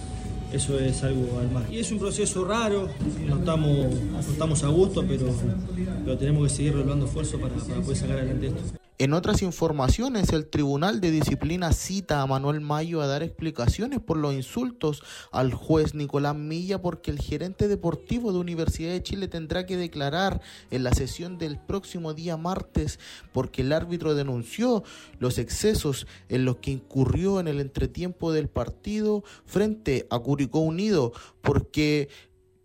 eso 0.52 0.80
es 0.80 1.04
algo 1.04 1.40
al 1.40 1.52
mar. 1.52 1.66
Y 1.72 1.80
es 1.80 1.92
un 1.92 2.00
proceso 2.00 2.46
raro, 2.46 2.90
no 3.28 3.38
estamos, 3.38 3.94
no 4.12 4.20
estamos 4.20 4.64
a 4.64 4.68
gusto, 4.68 5.04
pero, 5.08 5.28
pero 6.04 6.18
tenemos 6.18 6.44
que 6.44 6.56
seguir 6.56 6.74
redoblando 6.74 7.06
esfuerzo 7.06 7.40
para, 7.40 7.56
para 7.56 7.82
poder 7.82 7.98
sacar 7.98 8.18
adelante 8.18 8.48
esto. 8.48 8.85
En 8.98 9.12
otras 9.12 9.42
informaciones, 9.42 10.32
el 10.32 10.48
Tribunal 10.48 11.02
de 11.02 11.12
Disciplina 11.12 11.74
cita 11.74 12.22
a 12.22 12.28
Manuel 12.28 12.62
Mayo 12.62 13.02
a 13.02 13.08
dar 13.08 13.24
explicaciones 13.24 14.00
por 14.00 14.16
los 14.16 14.34
insultos 14.34 15.04
al 15.34 15.54
juez 15.54 15.96
Nicolás 15.96 16.34
Milla 16.34 16.82
porque 16.82 17.12
el 17.12 17.20
gerente 17.20 17.68
deportivo 17.68 18.32
de 18.32 18.40
Universidad 18.40 18.94
de 18.94 19.04
Chile 19.04 19.28
tendrá 19.28 19.66
que 19.66 19.76
declarar 19.76 20.40
en 20.72 20.86
la 20.86 20.94
sesión 20.94 21.38
del 21.38 21.60
próximo 21.60 22.14
día 22.14 22.38
martes 22.38 22.98
porque 23.34 23.64
el 23.64 23.74
árbitro 23.74 24.16
denunció 24.16 24.86
los 25.20 25.40
excesos 25.40 26.08
en 26.30 26.46
los 26.46 26.58
que 26.58 26.72
incurrió 26.72 27.42
en 27.42 27.50
el 27.50 27.60
entretiempo 27.60 28.32
del 28.32 28.48
partido 28.48 29.26
frente 29.46 30.08
a 30.10 30.20
Curicó 30.20 30.60
Unido. 30.60 31.12
Porque 31.42 32.08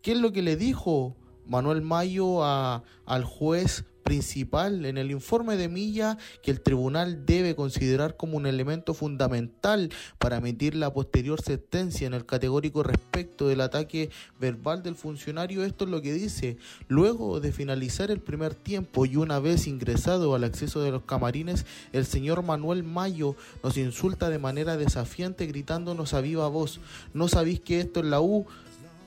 ¿qué 0.01 0.13
es 0.13 0.19
lo 0.19 0.31
que 0.31 0.43
le 0.43 0.55
dijo 0.55 1.17
Manuel 1.45 1.83
Mayo 1.83 2.45
a, 2.45 2.85
al 3.05 3.25
juez 3.25 3.85
principal 4.11 4.87
en 4.87 4.99
el 4.99 5.13
informe 5.13 5.57
de 5.57 5.69
Milla 5.69 6.19
que 6.43 6.51
el 6.51 6.61
tribunal 6.61 7.25
debe 7.27 7.55
considerar 7.55 8.17
como 8.17 8.39
un 8.39 8.47
elemento 8.47 8.93
fundamental 8.93 9.89
para 10.19 10.39
emitir 10.39 10.75
la 10.75 10.93
posterior 10.93 11.41
sentencia 11.41 12.09
en 12.09 12.15
el 12.15 12.27
categórico 12.27 12.83
respecto 12.83 13.47
del 13.47 13.61
ataque 13.61 14.11
verbal 14.41 14.83
del 14.83 14.97
funcionario. 14.97 15.63
Esto 15.63 15.85
es 15.85 15.93
lo 15.93 16.03
que 16.03 16.13
dice. 16.13 16.57
Luego 16.89 17.39
de 17.39 17.53
finalizar 17.53 18.11
el 18.11 18.19
primer 18.19 18.57
tiempo 18.57 19.07
y 19.07 19.15
una 19.15 19.39
vez 19.39 19.69
ingresado 19.69 20.35
al 20.35 20.43
acceso 20.43 20.81
de 20.81 20.91
los 20.91 21.03
camarines, 21.03 21.65
el 21.93 22.05
señor 22.05 22.43
Manuel 22.43 22.83
Mayo 22.83 23.37
nos 23.63 23.77
insulta 23.77 24.29
de 24.29 24.41
manera 24.41 24.77
desafiante 24.77 25.47
gritándonos 25.47 26.15
a 26.15 26.21
viva 26.21 26.49
voz. 26.49 26.81
¿No 27.15 27.29
sabéis 27.29 27.61
que 27.61 27.79
esto 27.79 28.01
es 28.01 28.07
la 28.07 28.21
U? 28.21 28.45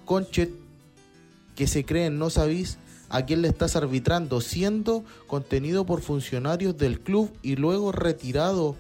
Conchet 0.06 0.50
que 1.58 1.68
se 1.68 1.84
creen, 1.84 2.18
no 2.18 2.30
sabéis 2.30 2.78
a 3.14 3.28
quién 3.28 3.44
le 3.44 3.48
estás 3.48 3.76
arbitrando, 3.76 4.42
siendo 4.42 5.04
contenido 5.28 5.86
por 5.86 6.02
funcionarios 6.02 6.76
del 6.80 7.00
club 7.00 7.32
y 7.44 7.58
luego 7.58 7.92
retirado 7.92 8.76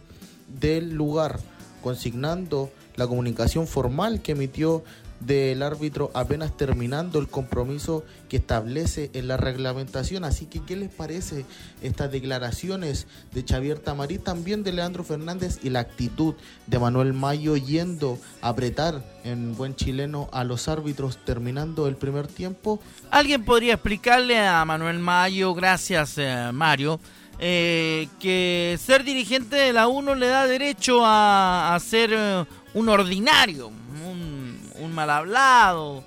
del 0.59 0.95
lugar, 0.95 1.39
consignando 1.83 2.71
la 2.95 3.07
comunicación 3.07 3.67
formal 3.67 4.21
que 4.21 4.33
emitió 4.33 4.83
del 5.25 5.63
árbitro 5.63 6.11
apenas 6.13 6.55
terminando 6.57 7.19
el 7.19 7.27
compromiso 7.27 8.03
que 8.29 8.37
establece 8.37 9.09
en 9.13 9.27
la 9.27 9.37
reglamentación. 9.37 10.23
Así 10.23 10.45
que, 10.45 10.61
¿qué 10.63 10.75
les 10.75 10.89
parece 10.89 11.45
estas 11.81 12.11
declaraciones 12.11 13.07
de 13.31 13.43
Xavier 13.43 13.79
Tamarí, 13.79 14.17
también 14.17 14.63
de 14.63 14.73
Leandro 14.73 15.03
Fernández 15.03 15.59
y 15.63 15.69
la 15.69 15.79
actitud 15.79 16.35
de 16.67 16.79
Manuel 16.79 17.13
Mayo 17.13 17.55
yendo 17.55 18.19
a 18.41 18.49
apretar 18.49 19.03
en 19.23 19.55
buen 19.55 19.75
chileno 19.75 20.29
a 20.33 20.43
los 20.43 20.67
árbitros 20.67 21.17
terminando 21.23 21.87
el 21.87 21.95
primer 21.95 22.27
tiempo? 22.27 22.79
¿Alguien 23.09 23.45
podría 23.45 23.73
explicarle 23.73 24.39
a 24.39 24.65
Manuel 24.65 24.99
Mayo, 24.99 25.53
gracias 25.53 26.17
eh, 26.17 26.49
Mario, 26.51 26.99
eh, 27.39 28.07
que 28.19 28.77
ser 28.79 29.03
dirigente 29.03 29.55
de 29.55 29.73
la 29.73 29.87
UNO 29.87 30.15
le 30.15 30.27
da 30.27 30.45
derecho 30.45 31.03
a, 31.03 31.73
a 31.73 31.79
ser 31.79 32.11
eh, 32.13 32.45
un 32.73 32.89
ordinario, 32.89 33.67
un, 33.67 34.59
un 34.79 34.93
mal 34.93 35.09
hablado? 35.09 36.03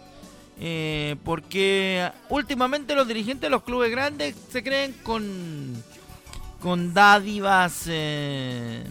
Eh, 0.59 1.17
porque 1.23 2.11
últimamente 2.31 2.95
los 2.95 3.07
dirigentes 3.07 3.43
de 3.43 3.51
los 3.51 3.63
clubes 3.63 3.91
grandes 3.91 4.35
se 4.51 4.63
creen 4.63 4.95
con, 5.03 5.83
con 6.61 6.95
dádivas 6.95 7.85
eh, 7.89 8.83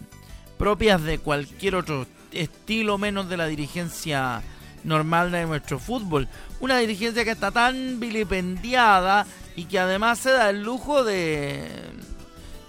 propias 0.58 1.02
de 1.02 1.18
cualquier 1.18 1.74
otro 1.74 2.06
estilo 2.30 2.98
menos 2.98 3.28
de 3.28 3.36
la 3.36 3.46
dirigencia 3.46 4.42
normal 4.84 5.32
de 5.32 5.44
nuestro 5.44 5.80
fútbol. 5.80 6.28
Una 6.60 6.78
dirigencia 6.78 7.24
que 7.24 7.32
está 7.32 7.50
tan 7.50 7.98
vilipendiada 7.98 9.26
y 9.56 9.64
que 9.64 9.80
además 9.80 10.20
se 10.20 10.30
da 10.30 10.50
el 10.50 10.62
lujo 10.62 11.02
de, 11.02 11.68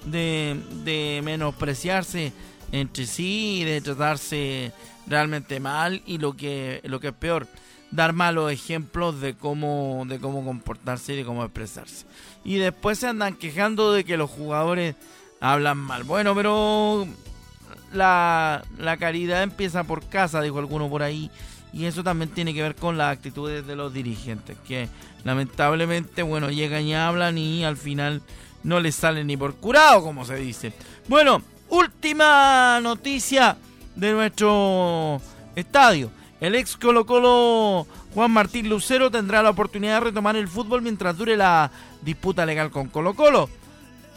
de, 0.06 0.60
de 0.84 1.22
menospreciarse 1.24 2.34
entre 2.72 3.06
sí 3.06 3.64
de 3.64 3.80
tratarse 3.82 4.72
realmente 5.08 5.60
mal 5.60 6.02
y 6.06 6.18
lo 6.18 6.36
que, 6.36 6.82
lo 6.84 7.00
que 7.00 7.10
es 7.10 7.14
peor 7.14 7.48
dar 7.92 8.14
malos 8.14 8.52
ejemplos 8.52 9.22
de 9.22 9.36
cómo, 9.36 10.04
de 10.08 10.20
cómo 10.20 10.44
comportarse 10.44 11.14
y 11.14 11.18
de 11.18 11.26
cómo 11.26 11.44
expresarse. 11.44 12.06
Y 12.44 12.58
después 12.58 13.00
se 13.00 13.08
andan 13.08 13.36
quejando 13.36 13.94
de 13.94 14.04
que 14.04 14.18
los 14.18 14.30
jugadores 14.30 14.96
hablan 15.40 15.78
mal. 15.78 16.04
Bueno, 16.04 16.36
pero 16.36 17.08
la, 17.94 18.64
la 18.78 18.98
caridad 18.98 19.44
empieza 19.44 19.84
por 19.84 20.08
casa, 20.08 20.42
dijo 20.42 20.60
alguno 20.60 20.90
por 20.90 21.04
ahí. 21.04 21.32
Y 21.74 21.86
eso 21.86 22.04
también 22.04 22.32
tiene 22.32 22.54
que 22.54 22.62
ver 22.62 22.76
con 22.76 22.98
las 22.98 23.16
actitudes 23.16 23.68
de 23.68 23.76
los 23.76 23.94
dirigentes, 23.94 24.58
que 24.68 24.88
lamentablemente, 25.24 26.24
bueno, 26.24 26.50
llegan 26.50 26.84
y 26.84 26.96
hablan 26.96 27.38
y 27.38 27.66
al 27.66 27.78
final 27.78 28.22
no 28.64 28.80
les 28.80 28.96
sale 28.96 29.24
ni 29.24 29.38
por 29.38 29.56
curado, 29.56 30.02
como 30.02 30.26
se 30.26 30.38
dice. 30.38 30.74
Bueno, 31.08 31.42
última 31.70 32.80
noticia 32.82 33.58
de 33.98 34.14
nuestro 34.14 35.20
estadio 35.56 36.12
El 36.40 36.56
ex 36.56 36.78
Colo 36.78 37.06
Colo 37.06 37.88
Juan 38.14 38.32
Martín 38.32 38.70
Lucero 38.70 39.12
tendrá 39.12 39.44
la 39.44 39.50
oportunidad 39.50 39.96
de 39.96 40.06
retomar 40.06 40.36
el 40.36 40.48
fútbol 40.48 40.82
mientras 40.82 41.18
dure 41.18 41.36
la 41.36 41.72
disputa 42.02 42.46
legal 42.46 42.72
con 42.72 42.88
Colo 42.88 43.14
Colo. 43.14 43.50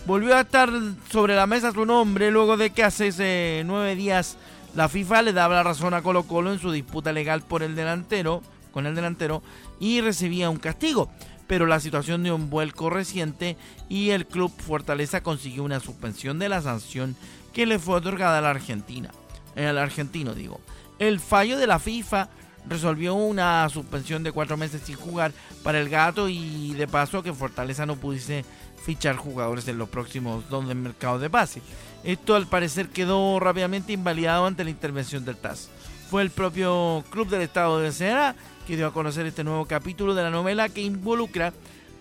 Volvió 0.06 0.34
a 0.34 0.40
estar 0.40 0.70
sobre 1.10 1.34
la 1.34 1.46
mesa 1.46 1.72
su 1.72 1.84
nombre 1.84 2.30
luego 2.30 2.56
de 2.56 2.70
que 2.70 2.82
hace 2.82 3.62
nueve 3.66 3.96
días 3.96 4.38
la 4.74 4.88
FIFA 4.88 5.22
le 5.22 5.32
daba 5.32 5.56
la 5.56 5.62
razón 5.62 5.94
a 5.94 6.02
Colo 6.02 6.22
Colo 6.22 6.52
en 6.52 6.58
su 6.58 6.70
disputa 6.70 7.12
legal 7.12 7.42
por 7.42 7.62
el 7.62 7.74
delantero, 7.74 8.42
con 8.72 8.86
el 8.86 8.94
delantero, 8.94 9.42
y 9.78 10.00
recibía 10.00 10.48
un 10.48 10.58
castigo. 10.58 11.10
Pero 11.46 11.66
la 11.66 11.80
situación 11.80 12.22
dio 12.22 12.36
un 12.36 12.48
vuelco 12.48 12.88
reciente 12.88 13.56
y 13.88 14.10
el 14.10 14.26
club 14.26 14.52
Fortaleza 14.56 15.22
consiguió 15.22 15.64
una 15.64 15.80
suspensión 15.80 16.38
de 16.38 16.48
la 16.48 16.62
sanción 16.62 17.16
que 17.52 17.66
le 17.66 17.78
fue 17.78 17.96
otorgada 17.96 18.38
a 18.38 18.40
la 18.40 18.50
Argentina. 18.50 19.10
Al 19.56 19.78
argentino 19.78 20.34
digo. 20.34 20.60
El 20.98 21.20
fallo 21.20 21.58
de 21.58 21.66
la 21.66 21.78
FIFA 21.78 22.28
resolvió 22.68 23.14
una 23.14 23.68
suspensión 23.68 24.22
de 24.22 24.32
cuatro 24.32 24.56
meses 24.56 24.82
sin 24.84 24.96
jugar 24.96 25.32
para 25.62 25.80
el 25.80 25.88
gato 25.88 26.28
y 26.28 26.74
de 26.74 26.86
paso 26.86 27.22
que 27.22 27.32
Fortaleza 27.32 27.86
no 27.86 27.96
pudiese 27.96 28.44
fichar 28.84 29.16
jugadores 29.16 29.68
en 29.68 29.78
los 29.78 29.88
próximos 29.88 30.48
dos 30.48 30.66
del 30.68 30.78
mercado 30.78 31.18
de 31.18 31.28
base. 31.28 31.62
Esto 32.04 32.34
al 32.34 32.46
parecer 32.46 32.88
quedó 32.88 33.38
rápidamente 33.40 33.92
invalidado 33.92 34.46
ante 34.46 34.64
la 34.64 34.70
intervención 34.70 35.24
del 35.24 35.36
TAS. 35.36 35.68
Fue 36.10 36.22
el 36.22 36.30
propio 36.30 37.04
Club 37.10 37.28
del 37.28 37.42
Estado 37.42 37.78
de 37.80 37.92
Ceará 37.92 38.34
que 38.66 38.76
dio 38.76 38.86
a 38.86 38.92
conocer 38.92 39.26
este 39.26 39.44
nuevo 39.44 39.66
capítulo 39.66 40.14
de 40.14 40.22
la 40.22 40.30
novela 40.30 40.68
que 40.68 40.82
involucra 40.82 41.52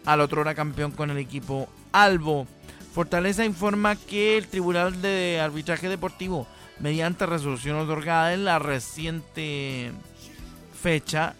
al 0.05 0.21
otro 0.21 0.43
campeón 0.55 0.91
con 0.91 1.09
el 1.09 1.17
equipo 1.17 1.69
Albo. 1.91 2.47
Fortaleza 2.93 3.45
informa 3.45 3.95
que 3.95 4.37
el 4.37 4.47
Tribunal 4.47 5.01
de 5.01 5.39
Arbitraje 5.39 5.89
Deportivo 5.89 6.47
mediante 6.79 7.25
resolución 7.25 7.77
otorgada 7.77 8.33
en 8.33 8.45
la 8.45 8.59
reciente 8.59 9.91
fecha, 10.81 11.35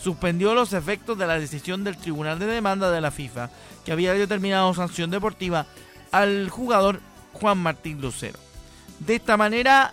suspendió 0.00 0.54
los 0.54 0.72
efectos 0.72 1.18
de 1.18 1.26
la 1.26 1.38
decisión 1.38 1.82
del 1.82 1.96
Tribunal 1.96 2.38
de 2.38 2.46
Demanda 2.46 2.90
de 2.90 3.00
la 3.00 3.10
FIFA, 3.10 3.50
que 3.84 3.92
había 3.92 4.14
determinado 4.14 4.72
sanción 4.74 5.10
deportiva 5.10 5.66
al 6.12 6.48
jugador 6.48 7.00
Juan 7.32 7.58
Martín 7.58 8.00
Lucero. 8.00 8.38
De 9.00 9.16
esta 9.16 9.36
manera, 9.36 9.92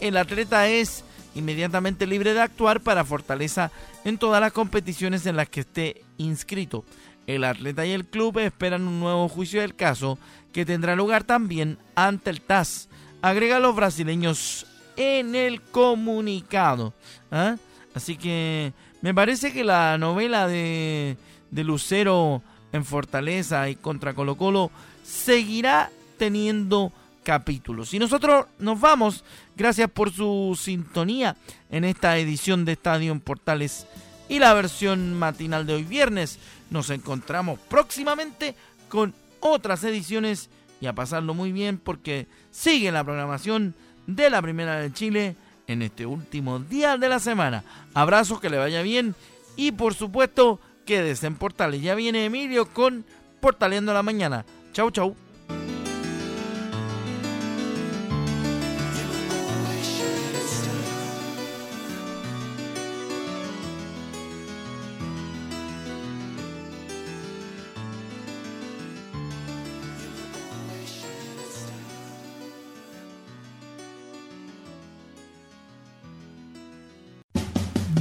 el 0.00 0.16
atleta 0.16 0.68
es 0.68 1.04
inmediatamente 1.34 2.06
libre 2.06 2.34
de 2.34 2.40
actuar 2.40 2.80
para 2.80 3.04
Fortaleza 3.04 3.70
en 4.04 4.18
todas 4.18 4.40
las 4.40 4.52
competiciones 4.52 5.26
en 5.26 5.36
las 5.36 5.48
que 5.48 5.60
esté 5.60 6.02
inscrito. 6.16 6.84
El 7.26 7.44
atleta 7.44 7.84
y 7.84 7.92
el 7.92 8.06
club 8.06 8.38
esperan 8.38 8.88
un 8.88 9.00
nuevo 9.00 9.28
juicio 9.28 9.60
del 9.60 9.76
caso 9.76 10.18
que 10.52 10.64
tendrá 10.64 10.96
lugar 10.96 11.24
también 11.24 11.78
ante 11.94 12.30
el 12.30 12.40
TAS 12.40 12.87
agrega 13.22 13.60
los 13.60 13.74
brasileños 13.74 14.66
en 14.96 15.34
el 15.34 15.62
comunicado. 15.62 16.92
¿ah? 17.30 17.56
Así 17.94 18.16
que 18.16 18.72
me 19.00 19.14
parece 19.14 19.52
que 19.52 19.64
la 19.64 19.98
novela 19.98 20.46
de, 20.48 21.16
de 21.50 21.64
Lucero 21.64 22.42
en 22.72 22.84
Fortaleza 22.84 23.68
y 23.68 23.76
contra 23.76 24.14
Colo 24.14 24.36
Colo 24.36 24.70
seguirá 25.02 25.90
teniendo 26.18 26.92
capítulos. 27.22 27.92
Y 27.94 27.98
nosotros 27.98 28.46
nos 28.58 28.80
vamos. 28.80 29.24
Gracias 29.56 29.90
por 29.90 30.12
su 30.12 30.58
sintonía 30.60 31.36
en 31.70 31.84
esta 31.84 32.16
edición 32.18 32.64
de 32.64 32.72
Estadio 32.72 33.12
en 33.12 33.20
Portales 33.20 33.86
y 34.28 34.38
la 34.38 34.54
versión 34.54 35.14
matinal 35.14 35.66
de 35.66 35.74
hoy 35.74 35.84
viernes. 35.84 36.38
Nos 36.70 36.90
encontramos 36.90 37.58
próximamente 37.68 38.54
con 38.88 39.14
otras 39.40 39.84
ediciones 39.84 40.50
y 40.80 40.86
a 40.86 40.94
pasarlo 40.94 41.34
muy 41.34 41.52
bien 41.52 41.78
porque 41.78 42.26
sigue 42.50 42.92
la 42.92 43.04
programación 43.04 43.74
de 44.06 44.30
la 44.30 44.42
Primera 44.42 44.78
de 44.78 44.92
Chile 44.92 45.36
en 45.66 45.82
este 45.82 46.06
último 46.06 46.58
día 46.58 46.96
de 46.96 47.08
la 47.08 47.18
semana. 47.18 47.64
Abrazos, 47.94 48.40
que 48.40 48.50
le 48.50 48.58
vaya 48.58 48.82
bien 48.82 49.14
y 49.56 49.72
por 49.72 49.94
supuesto 49.94 50.60
quédese 50.86 51.26
en 51.26 51.36
Portales. 51.36 51.82
Ya 51.82 51.94
viene 51.94 52.24
Emilio 52.24 52.66
con 52.72 53.04
Portaleando 53.40 53.92
la 53.92 54.02
Mañana. 54.02 54.44
Chau, 54.72 54.90
chau. 54.90 55.27